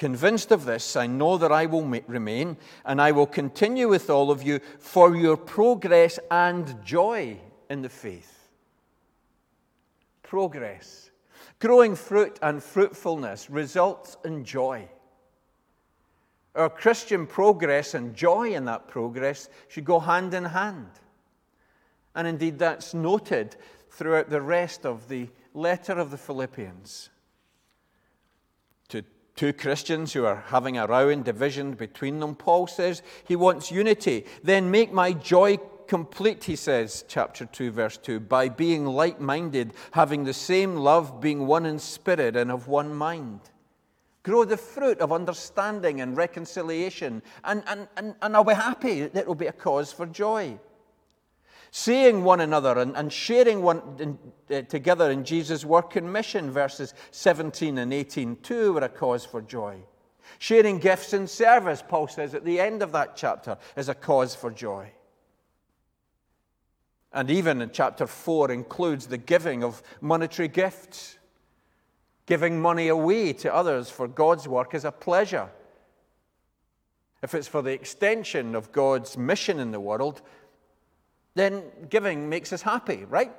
Convinced 0.00 0.50
of 0.50 0.64
this, 0.64 0.96
I 0.96 1.06
know 1.06 1.36
that 1.36 1.52
I 1.52 1.66
will 1.66 1.84
remain 1.84 2.56
and 2.86 3.02
I 3.02 3.12
will 3.12 3.26
continue 3.26 3.86
with 3.86 4.08
all 4.08 4.30
of 4.30 4.42
you 4.42 4.60
for 4.78 5.14
your 5.14 5.36
progress 5.36 6.18
and 6.30 6.74
joy 6.82 7.36
in 7.68 7.82
the 7.82 7.90
faith. 7.90 8.48
Progress. 10.22 11.10
Growing 11.58 11.94
fruit 11.94 12.38
and 12.40 12.62
fruitfulness 12.62 13.50
results 13.50 14.16
in 14.24 14.42
joy. 14.42 14.88
Our 16.54 16.70
Christian 16.70 17.26
progress 17.26 17.92
and 17.92 18.14
joy 18.14 18.54
in 18.54 18.64
that 18.64 18.88
progress 18.88 19.50
should 19.68 19.84
go 19.84 20.00
hand 20.00 20.32
in 20.32 20.46
hand. 20.46 20.92
And 22.14 22.26
indeed, 22.26 22.58
that's 22.58 22.94
noted 22.94 23.54
throughout 23.90 24.30
the 24.30 24.40
rest 24.40 24.86
of 24.86 25.10
the 25.10 25.28
letter 25.52 25.92
of 25.92 26.10
the 26.10 26.16
Philippians 26.16 27.10
two 29.40 29.52
Christians 29.54 30.12
who 30.12 30.26
are 30.26 30.44
having 30.48 30.76
a 30.76 30.86
row 30.86 31.08
and 31.08 31.24
division 31.24 31.72
between 31.72 32.20
them. 32.20 32.34
Paul 32.34 32.66
says 32.66 33.00
he 33.24 33.36
wants 33.36 33.72
unity. 33.72 34.26
Then 34.42 34.70
make 34.70 34.92
my 34.92 35.14
joy 35.14 35.56
complete, 35.86 36.44
he 36.44 36.56
says, 36.56 37.06
chapter 37.08 37.46
2, 37.46 37.70
verse 37.70 37.96
2, 37.96 38.20
by 38.20 38.50
being 38.50 38.84
like 38.84 39.18
minded, 39.18 39.72
having 39.92 40.24
the 40.24 40.34
same 40.34 40.76
love, 40.76 41.22
being 41.22 41.46
one 41.46 41.64
in 41.64 41.78
spirit 41.78 42.36
and 42.36 42.50
of 42.50 42.68
one 42.68 42.94
mind. 42.94 43.40
Grow 44.24 44.44
the 44.44 44.58
fruit 44.58 44.98
of 44.98 45.10
understanding 45.10 46.02
and 46.02 46.18
reconciliation, 46.18 47.22
and, 47.42 47.62
and, 47.66 47.88
and, 47.96 48.14
and 48.20 48.36
I'll 48.36 48.44
be 48.44 48.52
happy. 48.52 49.00
It 49.00 49.26
will 49.26 49.34
be 49.34 49.46
a 49.46 49.52
cause 49.52 49.90
for 49.90 50.04
joy 50.04 50.58
seeing 51.70 52.24
one 52.24 52.40
another 52.40 52.78
and, 52.78 52.96
and 52.96 53.12
sharing 53.12 53.62
one 53.62 53.82
in, 53.98 54.18
uh, 54.50 54.62
together 54.62 55.10
in 55.10 55.24
Jesus' 55.24 55.64
work 55.64 55.96
and 55.96 56.12
mission, 56.12 56.50
verses 56.50 56.94
17 57.12 57.78
and 57.78 57.92
18, 57.92 58.36
too, 58.36 58.72
were 58.72 58.80
a 58.80 58.88
cause 58.88 59.24
for 59.24 59.40
joy. 59.40 59.78
Sharing 60.38 60.78
gifts 60.78 61.12
and 61.12 61.28
service, 61.28 61.82
Paul 61.86 62.08
says 62.08 62.34
at 62.34 62.44
the 62.44 62.60
end 62.60 62.82
of 62.82 62.92
that 62.92 63.16
chapter, 63.16 63.58
is 63.76 63.88
a 63.88 63.94
cause 63.94 64.34
for 64.34 64.50
joy. 64.50 64.90
And 67.12 67.30
even 67.30 67.60
in 67.60 67.70
chapter 67.72 68.06
4 68.06 68.52
includes 68.52 69.06
the 69.06 69.18
giving 69.18 69.64
of 69.64 69.82
monetary 70.00 70.48
gifts. 70.48 71.18
Giving 72.26 72.60
money 72.60 72.88
away 72.88 73.32
to 73.34 73.52
others 73.52 73.90
for 73.90 74.06
God's 74.06 74.46
work 74.46 74.74
is 74.74 74.84
a 74.84 74.92
pleasure. 74.92 75.50
If 77.22 77.34
it's 77.34 77.48
for 77.48 77.62
the 77.62 77.72
extension 77.72 78.54
of 78.54 78.72
God's 78.72 79.18
mission 79.18 79.58
in 79.58 79.72
the 79.72 79.80
world, 79.80 80.22
then 81.34 81.64
giving 81.88 82.28
makes 82.28 82.52
us 82.52 82.62
happy, 82.62 83.04
right? 83.04 83.32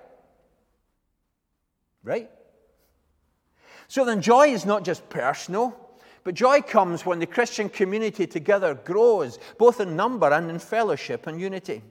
Right? 2.04 2.30
So 3.88 4.06
then, 4.06 4.22
joy 4.22 4.48
is 4.48 4.66
not 4.66 4.86
just 4.86 5.10
personal, 5.10 5.78
but 6.24 6.36
joy 6.36 6.62
comes 6.62 7.06
when 7.06 7.20
the 7.20 7.26
Christian 7.26 7.68
community 7.68 8.26
together 8.26 8.74
grows, 8.74 9.40
both 9.58 9.82
in 9.82 9.96
number 9.96 10.32
and 10.32 10.50
in 10.50 10.60
fellowship 10.60 11.28
and 11.28 11.40
unity. 11.40 11.82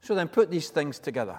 So 0.00 0.14
then, 0.14 0.28
put 0.28 0.50
these 0.50 0.70
things 0.70 0.98
together. 0.98 1.38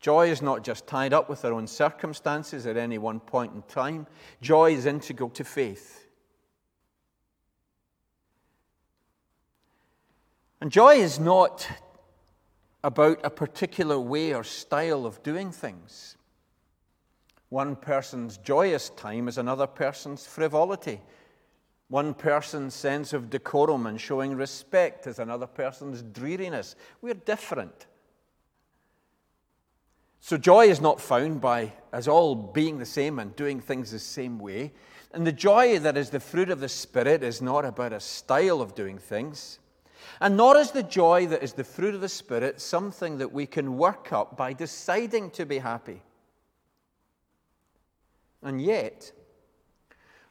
Joy 0.00 0.30
is 0.30 0.42
not 0.42 0.62
just 0.62 0.86
tied 0.86 1.12
up 1.12 1.28
with 1.28 1.44
our 1.44 1.52
own 1.52 1.66
circumstances 1.66 2.66
at 2.66 2.76
any 2.76 2.98
one 2.98 3.18
point 3.20 3.52
in 3.54 3.62
time, 3.62 4.06
joy 4.40 4.72
is 4.72 4.86
integral 4.86 5.30
to 5.30 5.44
faith. 5.44 6.07
And 10.60 10.72
joy 10.72 10.96
is 10.96 11.20
not 11.20 11.68
about 12.82 13.20
a 13.24 13.30
particular 13.30 13.98
way 13.98 14.34
or 14.34 14.42
style 14.44 15.06
of 15.06 15.22
doing 15.22 15.52
things. 15.52 16.16
One 17.48 17.76
person's 17.76 18.38
joyous 18.38 18.90
time 18.90 19.28
is 19.28 19.38
another 19.38 19.66
person's 19.66 20.26
frivolity. 20.26 21.00
One 21.88 22.12
person's 22.12 22.74
sense 22.74 23.12
of 23.12 23.30
decorum 23.30 23.86
and 23.86 24.00
showing 24.00 24.34
respect 24.34 25.06
is 25.06 25.18
another 25.18 25.46
person's 25.46 26.02
dreariness. 26.02 26.76
We're 27.00 27.14
different. 27.14 27.86
So, 30.20 30.36
joy 30.36 30.66
is 30.66 30.80
not 30.80 31.00
found 31.00 31.40
by 31.40 31.72
us 31.92 32.08
all 32.08 32.34
being 32.34 32.78
the 32.78 32.84
same 32.84 33.18
and 33.18 33.34
doing 33.36 33.60
things 33.60 33.92
the 33.92 33.98
same 33.98 34.38
way. 34.38 34.72
And 35.14 35.26
the 35.26 35.32
joy 35.32 35.78
that 35.78 35.96
is 35.96 36.10
the 36.10 36.20
fruit 36.20 36.50
of 36.50 36.60
the 36.60 36.68
Spirit 36.68 37.22
is 37.22 37.40
not 37.40 37.64
about 37.64 37.94
a 37.94 38.00
style 38.00 38.60
of 38.60 38.74
doing 38.74 38.98
things. 38.98 39.58
And 40.20 40.36
nor 40.36 40.56
is 40.56 40.72
the 40.72 40.82
joy 40.82 41.26
that 41.26 41.42
is 41.42 41.52
the 41.52 41.64
fruit 41.64 41.94
of 41.94 42.00
the 42.00 42.08
Spirit 42.08 42.60
something 42.60 43.18
that 43.18 43.32
we 43.32 43.46
can 43.46 43.76
work 43.76 44.12
up 44.12 44.36
by 44.36 44.52
deciding 44.52 45.30
to 45.32 45.46
be 45.46 45.58
happy. 45.58 46.02
And 48.42 48.60
yet, 48.60 49.12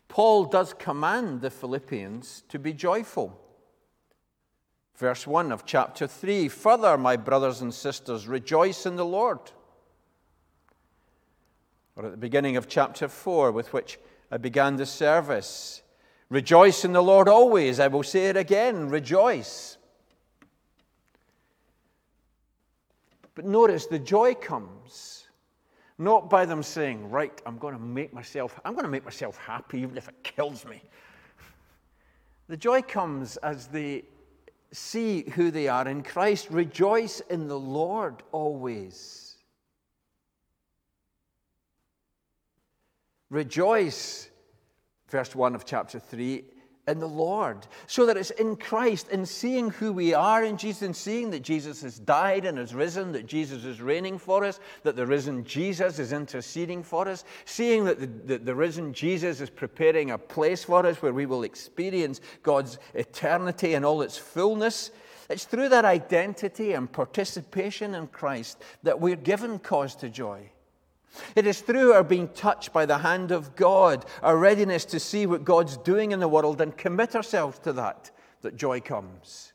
Paul 0.08 0.46
does 0.46 0.74
command 0.74 1.42
the 1.42 1.50
Philippians 1.50 2.44
to 2.50 2.60
be 2.60 2.74
joyful. 2.74 3.40
Verse 4.96 5.28
1 5.28 5.52
of 5.52 5.66
chapter 5.66 6.08
3 6.08 6.48
Further, 6.50 6.98
my 6.98 7.16
brothers 7.16 7.62
and 7.62 7.74
sisters, 7.74 8.28
rejoice 8.28 8.86
in 8.86 8.96
the 8.96 9.06
Lord. 9.06 9.40
Or 11.96 12.06
at 12.06 12.12
the 12.12 12.18
beginning 12.18 12.58
of 12.58 12.68
chapter 12.68 13.08
4, 13.08 13.52
with 13.52 13.74
which 13.74 14.00
I 14.32 14.38
began 14.38 14.76
the 14.76 14.86
service, 14.86 15.82
Rejoice 16.30 16.84
in 16.84 16.92
the 16.92 17.02
Lord 17.02 17.30
always. 17.30 17.80
I 17.80 17.88
will 17.88 18.04
say 18.04 18.28
it 18.28 18.38
again 18.38 18.90
rejoice. 18.90 19.78
But 23.34 23.46
notice 23.46 23.86
the 23.86 24.00
joy 24.00 24.34
comes 24.34 25.28
not 25.98 26.30
by 26.30 26.46
them 26.46 26.64
saying, 26.64 27.10
Right, 27.10 27.42
I'm 27.46 27.58
going 27.58 27.74
to 27.74 27.82
make 27.82 28.14
myself, 28.14 28.60
I'm 28.66 28.74
going 28.74 28.86
to 28.86 28.92
make 28.92 29.06
myself 29.06 29.38
happy 29.38 29.82
even 29.82 29.98
if 29.98 30.08
it 30.08 30.24
kills 30.24 30.66
me. 30.66 30.82
The 32.48 32.58
joy 32.58 32.82
comes 32.82 33.38
as 33.38 33.68
they 33.68 34.04
see 34.72 35.24
who 35.32 35.52
they 35.52 35.68
are 35.68 35.88
in 35.88 36.04
Christ. 36.04 36.48
Rejoice 36.50 37.20
in 37.30 37.48
the 37.48 37.60
Lord 37.60 38.24
always. 38.32 39.36
Rejoice 43.30 44.30
verse 45.08 45.36
1 45.36 45.56
of 45.56 45.66
chapter 45.66 46.00
3, 46.00 46.44
in 46.88 47.00
the 47.00 47.08
Lord. 47.08 47.68
So 47.86 48.06
that 48.06 48.18
it's 48.18 48.32
in 48.32 48.56
Christ, 48.56 49.10
in 49.10 49.26
seeing 49.26 49.70
who 49.70 49.92
we 49.92 50.14
are 50.14 50.44
in 50.44 50.58
Jesus, 50.58 50.82
in 50.82 50.94
seeing 50.94 51.30
that 51.32 51.42
Jesus 51.42 51.82
has 51.82 52.00
died 52.00 52.46
and 52.46 52.58
has 52.58 52.74
risen, 52.74 53.12
that 53.12 53.26
Jesus 53.26 53.66
is 53.66 53.82
reigning 53.82 54.18
for 54.18 54.46
us, 54.46 54.60
that 54.84 54.96
the 54.96 55.06
risen 55.06 55.44
Jesus 55.44 56.00
is 56.00 56.14
interceding 56.14 56.84
for 56.84 57.08
us, 57.08 57.26
seeing 57.46 57.86
that 57.86 58.00
the, 58.00 58.08
the, 58.08 58.38
the 58.38 58.56
risen 58.56 58.94
Jesus 58.94 59.42
is 59.42 59.50
preparing 59.50 60.12
a 60.12 60.18
place 60.18 60.64
for 60.64 60.86
us 60.86 61.02
where 61.02 61.14
we 61.14 61.26
will 61.26 61.44
experience 61.44 62.22
God's 62.42 62.80
eternity 62.94 63.74
and 63.74 63.86
all 63.86 64.02
its 64.02 64.18
fullness. 64.18 64.92
It's 65.30 65.44
through 65.44 65.70
that 65.70 65.84
identity 65.84 66.72
and 66.72 66.90
participation 66.90 67.96
in 67.96 68.08
Christ 68.08 68.62
that 68.84 69.02
we're 69.02 69.18
given 69.18 69.60
cause 69.60 69.94
to 69.98 70.10
joy. 70.10 70.52
It 71.36 71.48
is 71.48 71.62
through 71.62 71.94
our 71.94 72.04
being 72.04 72.30
touched 72.30 72.74
by 72.74 72.86
the 72.86 73.00
hand 73.00 73.32
of 73.32 73.56
God, 73.56 74.06
our 74.22 74.38
readiness 74.38 74.86
to 74.86 75.00
see 75.00 75.26
what 75.26 75.44
God's 75.44 75.78
doing 75.78 76.12
in 76.12 76.20
the 76.20 76.28
world 76.28 76.62
and 76.62 76.76
commit 76.78 77.16
ourselves 77.16 77.60
to 77.60 77.74
that, 77.74 78.12
that 78.42 78.56
joy 78.56 78.80
comes. 78.80 79.54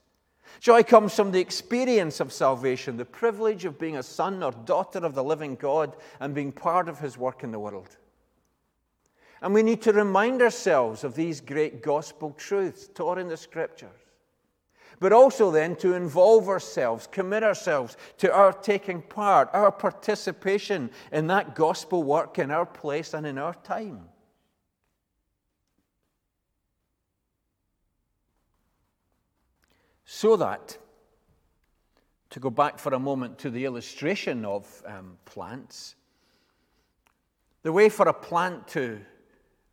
Joy 0.60 0.82
comes 0.82 1.14
from 1.14 1.32
the 1.32 1.40
experience 1.40 2.20
of 2.20 2.32
salvation, 2.32 2.96
the 2.96 3.04
privilege 3.04 3.64
of 3.64 3.78
being 3.78 3.96
a 3.96 4.02
son 4.02 4.42
or 4.42 4.52
daughter 4.52 5.00
of 5.00 5.14
the 5.14 5.24
living 5.24 5.56
God 5.56 5.96
and 6.20 6.34
being 6.34 6.52
part 6.52 6.88
of 6.88 6.98
his 7.00 7.18
work 7.18 7.42
in 7.42 7.50
the 7.50 7.58
world. 7.58 7.96
And 9.40 9.52
we 9.52 9.64
need 9.64 9.82
to 9.82 9.92
remind 9.92 10.40
ourselves 10.40 11.02
of 11.02 11.16
these 11.16 11.40
great 11.40 11.82
gospel 11.82 12.30
truths 12.38 12.88
taught 12.94 13.18
in 13.18 13.28
the 13.28 13.36
scriptures. 13.36 14.01
But 15.02 15.12
also 15.12 15.50
then 15.50 15.74
to 15.78 15.94
involve 15.94 16.48
ourselves, 16.48 17.08
commit 17.08 17.42
ourselves 17.42 17.96
to 18.18 18.32
our 18.32 18.52
taking 18.52 19.02
part, 19.02 19.50
our 19.52 19.72
participation 19.72 20.90
in 21.10 21.26
that 21.26 21.56
gospel 21.56 22.04
work 22.04 22.38
in 22.38 22.52
our 22.52 22.64
place 22.64 23.12
and 23.12 23.26
in 23.26 23.36
our 23.36 23.54
time. 23.64 24.04
So 30.04 30.36
that, 30.36 30.78
to 32.30 32.38
go 32.38 32.50
back 32.50 32.78
for 32.78 32.94
a 32.94 33.00
moment 33.00 33.38
to 33.40 33.50
the 33.50 33.64
illustration 33.64 34.44
of 34.44 34.84
um, 34.86 35.18
plants, 35.24 35.96
the 37.64 37.72
way 37.72 37.88
for 37.88 38.06
a 38.06 38.14
plant 38.14 38.68
to 38.68 39.00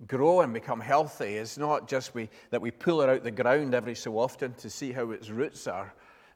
grow 0.08 0.42
and 0.42 0.54
become 0.54 0.80
healthy 0.80 1.36
is 1.36 1.58
not 1.58 1.88
just 1.88 2.14
we, 2.14 2.30
that 2.52 2.62
we 2.62 2.72
pull 2.72 3.02
it 3.02 3.10
out 3.10 3.24
the 3.24 3.32
ground 3.32 3.74
every 3.74 3.96
so 3.96 4.18
often 4.18 4.54
to 4.56 4.70
see 4.70 4.92
how 4.92 5.12
its 5.12 5.30
roots 5.30 5.68
are 5.68 5.94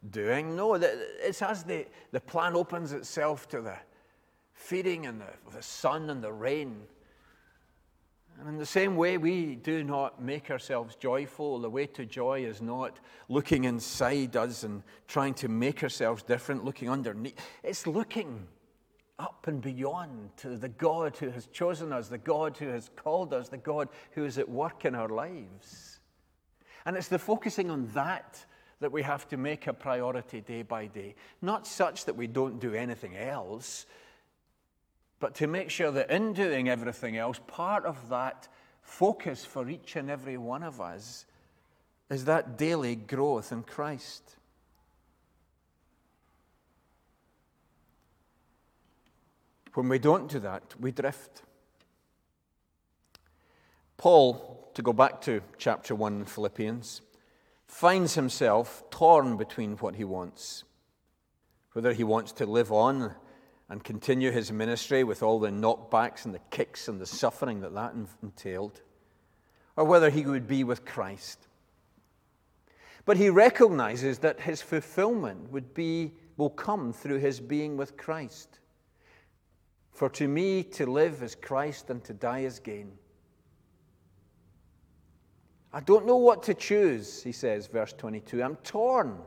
doing. 0.09 0.55
No, 0.55 0.73
it's 0.75 1.41
as 1.41 1.63
the, 1.63 1.85
the 2.11 2.19
plant 2.19 2.55
opens 2.55 2.91
itself 2.91 3.47
to 3.49 3.61
the 3.61 3.75
feeding 4.53 5.05
and 5.05 5.21
the, 5.21 5.55
the 5.55 5.61
sun 5.61 6.09
and 6.09 6.23
the 6.23 6.31
rain. 6.31 6.81
And 8.39 8.49
in 8.49 8.57
the 8.57 8.65
same 8.65 8.97
way, 8.97 9.17
we 9.17 9.55
do 9.55 9.83
not 9.83 10.21
make 10.21 10.49
ourselves 10.49 10.95
joyful. 10.95 11.59
The 11.59 11.69
way 11.69 11.85
to 11.87 12.05
joy 12.05 12.45
is 12.45 12.61
not 12.61 12.99
looking 13.29 13.65
inside 13.65 14.35
us 14.35 14.63
and 14.63 14.83
trying 15.07 15.35
to 15.35 15.47
make 15.47 15.83
ourselves 15.83 16.23
different, 16.23 16.65
looking 16.65 16.89
underneath. 16.89 17.39
It's 17.61 17.85
looking 17.85 18.47
up 19.19 19.45
and 19.47 19.61
beyond 19.61 20.35
to 20.37 20.57
the 20.57 20.69
God 20.69 21.17
who 21.17 21.29
has 21.29 21.47
chosen 21.47 21.93
us, 21.93 22.07
the 22.07 22.17
God 22.17 22.57
who 22.57 22.67
has 22.67 22.89
called 22.95 23.33
us, 23.33 23.49
the 23.49 23.57
God 23.57 23.89
who 24.11 24.25
is 24.25 24.37
at 24.37 24.49
work 24.49 24.85
in 24.85 24.95
our 24.95 25.09
lives. 25.09 25.99
And 26.85 26.97
it's 26.97 27.07
the 27.07 27.19
focusing 27.19 27.69
on 27.69 27.87
that 27.93 28.43
that 28.79 28.91
we 28.91 29.03
have 29.03 29.27
to 29.29 29.37
make 29.37 29.67
a 29.67 29.73
priority 29.73 30.41
day 30.41 30.61
by 30.61 30.87
day. 30.87 31.15
Not 31.41 31.65
such 31.65 32.05
that 32.05 32.17
we 32.17 32.27
don't 32.27 32.59
do 32.59 32.73
anything 32.73 33.15
else, 33.15 33.85
but 35.21 35.35
to 35.35 35.47
make 35.47 35.69
sure 35.69 35.91
that 35.91 36.11
in 36.11 36.33
doing 36.33 36.67
everything 36.67 37.15
else, 37.15 37.39
part 37.47 37.85
of 37.85 38.09
that 38.09 38.49
focus 38.81 39.45
for 39.45 39.69
each 39.69 39.95
and 39.95 40.09
every 40.09 40.37
one 40.37 40.63
of 40.63 40.81
us 40.81 41.25
is 42.09 42.25
that 42.25 42.57
daily 42.57 42.95
growth 42.95 43.53
in 43.53 43.63
Christ. 43.63 44.35
When 49.73 49.89
we 49.89 49.97
don't 49.99 50.29
do 50.29 50.39
that, 50.39 50.75
we 50.79 50.91
drift. 50.91 51.41
Paul, 53.97 54.69
to 54.75 54.81
go 54.81 54.93
back 54.93 55.21
to 55.21 55.41
chapter 55.57 55.95
1 55.95 56.19
in 56.19 56.25
Philippians, 56.25 57.01
finds 57.67 58.13
himself 58.13 58.83
torn 58.91 59.37
between 59.37 59.77
what 59.77 59.95
he 59.95 60.03
wants. 60.03 60.63
Whether 61.71 61.93
he 61.93 62.03
wants 62.03 62.31
to 62.33 62.45
live 62.45 62.71
on 62.71 63.15
and 63.67 63.83
continue 63.83 64.29
his 64.29 64.51
ministry 64.51 65.03
with 65.03 65.23
all 65.23 65.39
the 65.39 65.49
knockbacks 65.49 66.25
and 66.25 66.35
the 66.35 66.41
kicks 66.51 66.87
and 66.87 67.01
the 67.01 67.07
suffering 67.07 67.61
that 67.61 67.73
that 67.73 67.95
entailed, 68.21 68.81
or 69.75 69.85
whether 69.85 70.11
he 70.11 70.25
would 70.25 70.47
be 70.47 70.63
with 70.63 70.85
Christ. 70.85 71.47
But 73.05 73.17
he 73.17 73.29
recognizes 73.29 74.19
that 74.19 74.41
his 74.41 74.61
fulfillment 74.61 75.51
would 75.51 75.73
be, 75.73 76.11
will 76.37 76.51
come 76.51 76.93
through 76.93 77.17
his 77.17 77.39
being 77.39 77.75
with 77.75 77.97
Christ. 77.97 78.59
For 79.93 80.09
to 80.09 80.27
me, 80.27 80.63
to 80.63 80.85
live 80.85 81.21
is 81.21 81.35
Christ 81.35 81.89
and 81.89 82.03
to 82.03 82.13
die 82.13 82.39
is 82.39 82.59
gain. 82.59 82.91
I 85.71 85.79
don't 85.79 86.05
know 86.05 86.17
what 86.17 86.43
to 86.43 86.53
choose, 86.53 87.23
he 87.23 87.31
says, 87.31 87.67
verse 87.67 87.93
22. 87.93 88.43
I'm 88.43 88.55
torn. 88.57 89.17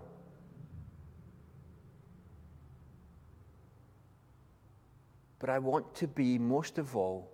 But 5.38 5.50
I 5.50 5.59
want 5.59 5.94
to 5.96 6.07
be, 6.07 6.38
most 6.38 6.79
of 6.79 6.96
all, 6.96 7.31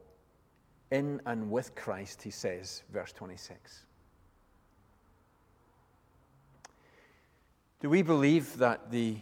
in 0.91 1.21
and 1.25 1.51
with 1.51 1.75
Christ, 1.75 2.23
he 2.23 2.31
says, 2.31 2.83
verse 2.93 3.13
26. 3.13 3.87
Do 7.81 7.89
we 7.89 8.03
believe 8.03 8.59
that 8.59 8.91
the 8.91 9.17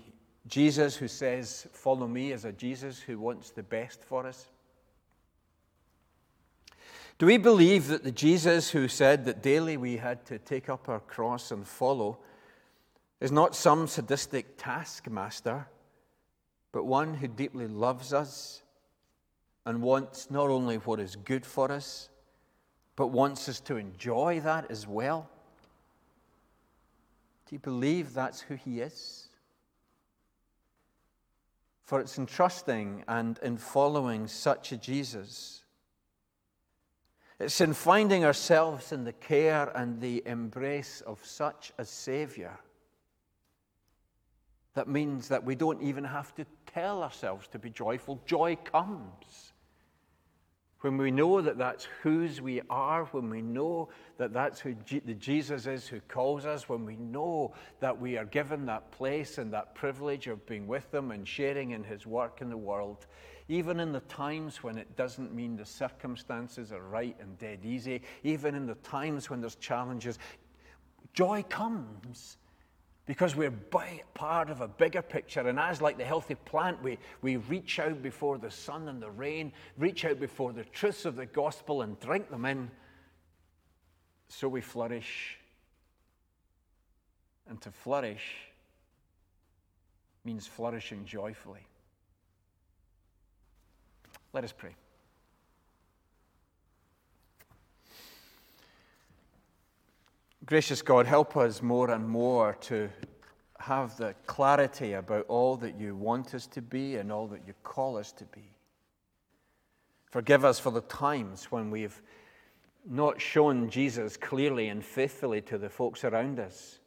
Jesus 0.51 0.97
who 0.97 1.07
says, 1.07 1.69
Follow 1.73 2.09
me, 2.09 2.33
is 2.33 2.45
a 2.45 2.53
Jesus 2.53 2.99
who 2.99 3.19
wants 3.19 3.51
the 3.51 3.63
best 3.63 4.03
for 4.03 4.27
us? 4.27 4.47
Do 7.19 7.27
we 7.27 7.37
believe 7.37 7.87
that 7.89 8.03
the 8.03 8.11
Jesus 8.11 8.71
who 8.71 8.89
said 8.89 9.25
that 9.27 9.43
daily 9.43 9.77
we 9.77 9.99
had 9.99 10.25
to 10.27 10.39
take 10.39 10.69
up 10.69 10.89
our 10.89 11.01
cross 11.01 11.53
and 11.53 11.67
follow 11.67 12.19
is 13.21 13.31
not 13.31 13.55
some 13.55 13.87
sadistic 13.87 14.57
taskmaster, 14.57 15.67
but 16.73 16.85
one 16.85 17.15
who 17.15 17.29
deeply 17.29 17.69
loves 17.69 18.13
us 18.13 18.63
and 19.67 19.83
wants 19.83 20.31
not 20.31 20.49
only 20.49 20.77
what 20.77 20.99
is 20.99 21.15
good 21.15 21.47
for 21.47 21.71
us, 21.71 22.09
but 22.97 23.09
wants 23.09 23.49
us 23.49 23.61
to 23.61 23.77
enjoy 23.77 24.41
that 24.41 24.69
as 24.71 24.89
well? 24.89 25.29
Do 27.49 27.55
you 27.55 27.61
believe 27.61 28.15
that's 28.15 28.41
who 28.41 28.55
he 28.55 28.81
is? 28.81 29.30
For 31.91 31.99
it's 31.99 32.19
in 32.19 32.27
trusting 32.27 33.03
and 33.09 33.37
in 33.43 33.57
following 33.57 34.29
such 34.29 34.71
a 34.71 34.77
Jesus. 34.77 35.65
It's 37.41 37.61
in 37.61 37.73
finding 37.73 38.25
ourselves 38.25 38.93
in 38.93 39.03
the 39.03 39.13
care 39.13 39.73
and 39.75 40.01
the 40.01 40.23
embrace 40.25 41.01
of 41.01 41.19
such 41.25 41.73
a 41.79 41.85
Savior 41.85 42.57
that 44.75 44.87
means 44.87 45.27
that 45.31 45.43
we 45.43 45.57
don't 45.57 45.83
even 45.83 46.05
have 46.05 46.33
to 46.37 46.47
tell 46.73 47.03
ourselves 47.03 47.49
to 47.49 47.59
be 47.59 47.71
joyful. 47.71 48.21
Joy 48.25 48.55
comes 48.55 49.50
when 50.81 50.97
we 50.97 51.11
know 51.11 51.43
that 51.43 51.59
that's 51.59 51.87
whose 52.03 52.41
we 52.41 52.63
are, 52.71 53.05
when 53.07 53.29
we 53.29 53.43
know 53.43 53.91
that 54.17 54.33
that's 54.33 54.61
who 54.61 54.75
G- 54.87 55.03
the 55.05 55.15
Jesus 55.15 55.67
is 55.67 55.87
who 55.87 56.01
calls 56.09 56.47
us, 56.47 56.69
when 56.69 56.87
we 56.87 56.97
know 56.97 57.53
that 57.81 58.01
we 58.01 58.17
are 58.17 58.25
given 58.25 58.67
that 58.67 58.91
place 58.91 59.37
and 59.39 59.53
that 59.53 59.75
privilege 59.75 60.27
of 60.27 60.45
being 60.47 60.67
with 60.67 60.93
Him 60.93 61.11
and 61.11 61.29
sharing 61.29 61.73
in 61.73 61.85
His 61.85 62.07
work 62.07 62.41
in 62.41 62.49
the 62.49 62.57
world, 62.57 63.07
even 63.49 63.79
in 63.79 63.93
the 63.93 64.01
times 64.01 64.63
when 64.63 64.79
it 64.79 64.97
doesn't 64.97 65.35
mean 65.35 65.57
the 65.57 65.67
circumstances 65.67 66.73
are 66.73 66.83
right 66.83 67.17
and 67.21 67.37
dead 67.39 67.61
easy, 67.65 68.01
even 68.23 68.55
in 68.55 68.67
the 68.67 68.77
times 68.77 69.29
when 69.29 69.41
there's 69.41 69.57
challenges, 69.57 70.19
joy 71.13 71.43
comes 71.49 72.39
because 73.11 73.35
we're 73.35 73.51
part 74.15 74.51
of 74.51 74.61
a 74.61 74.69
bigger 74.69 75.03
picture. 75.03 75.49
And 75.49 75.59
as 75.59 75.83
like 75.83 75.99
the 75.99 76.05
healthy 76.05 76.37
plant, 76.37 76.81
we, 76.81 76.97
we 77.23 77.39
reach 77.39 77.81
out 77.81 78.01
before 78.03 78.39
the 78.39 78.53
sun 78.53 78.87
and 78.87 79.03
the 79.03 79.11
rain, 79.11 79.53
reach 79.77 80.05
out 80.05 80.21
before 80.21 80.53
the 80.53 80.63
truths 80.63 81.05
of 81.05 81.17
the 81.17 81.27
gospel 81.27 81.83
and 81.83 81.99
drink 81.99 82.31
them 82.31 82.45
in. 82.45 82.71
So 84.29 84.47
we 84.49 84.61
flourish. 84.61 85.39
And 87.49 87.61
to 87.63 87.73
flourish 87.73 88.37
means 90.25 90.47
flourishing 90.47 91.05
joyfully. 91.05 91.67
Let 94.33 94.45
us 94.45 94.53
pray. 94.57 94.77
Gracious 100.51 100.83
God, 100.83 101.07
help 101.07 101.37
us 101.37 101.63
more 101.63 101.93
and 101.93 102.09
more 102.09 102.57
to 102.63 102.91
have 103.61 103.97
the 103.97 104.17
clarity 104.27 104.95
about 104.95 105.25
all 105.29 105.57
that 105.57 105.79
you 105.79 105.95
want 105.95 106.35
us 106.35 106.49
to 106.49 106.61
be 106.61 106.97
and 106.97 107.13
all 107.13 107.29
that 107.29 107.43
you 107.47 107.55
call 107.63 107.97
us 107.97 108.11
to 108.11 108.25
be. 108.25 108.57
Forgive 110.07 110.45
us 110.45 110.59
for 110.59 110.73
the 110.73 110.81
times 110.81 111.45
when 111.53 111.71
we've 111.71 112.03
not 112.85 113.21
shown 113.21 113.71
Jesus 113.71 114.17
clearly 114.17 114.71
and 114.71 114.85
faithfully 114.85 115.41
to 115.43 115.57
the 115.57 115.69
folks 115.69 116.03
around 116.03 116.41
us, 116.41 116.81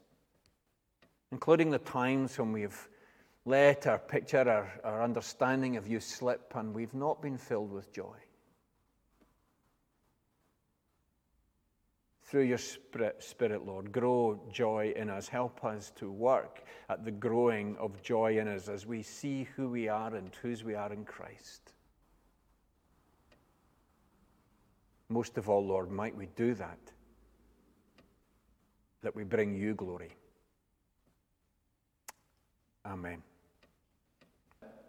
including 1.32 1.70
the 1.70 1.80
times 1.80 2.38
when 2.38 2.52
we've 2.52 2.90
let 3.46 3.88
our 3.88 3.98
picture, 3.98 4.40
our, 4.40 4.74
our 4.84 5.02
understanding 5.02 5.78
of 5.78 5.88
you 5.88 6.02
slip, 6.02 6.52
and 6.56 6.74
we've 6.74 6.94
not 6.94 7.22
been 7.22 7.38
filled 7.38 7.72
with 7.72 7.94
joy. 7.94 8.18
Through 12.34 12.42
your 12.42 12.58
spirit, 12.58 13.22
spirit, 13.22 13.64
Lord. 13.64 13.92
Grow 13.92 14.42
joy 14.52 14.92
in 14.96 15.08
us. 15.08 15.28
Help 15.28 15.64
us 15.64 15.92
to 15.98 16.10
work 16.10 16.64
at 16.90 17.06
the 17.06 17.12
growing 17.12 17.78
of 17.78 18.02
joy 18.02 18.40
in 18.40 18.48
us 18.48 18.70
as 18.70 18.88
we 18.88 19.04
see 19.04 19.48
who 19.56 19.70
we 19.70 19.88
are 19.88 20.16
and 20.16 20.32
whose 20.42 20.64
we 20.64 20.74
are 20.74 20.92
in 20.92 21.06
Christ. 21.06 21.74
Most 25.10 25.38
of 25.38 25.48
all, 25.48 25.64
Lord, 25.64 25.92
might 25.92 26.18
we 26.18 26.26
do 26.36 26.56
that, 26.56 26.80
that 29.04 29.16
we 29.16 29.24
bring 29.24 29.54
you 29.54 29.76
glory. 29.76 30.16
Amen. 32.84 33.22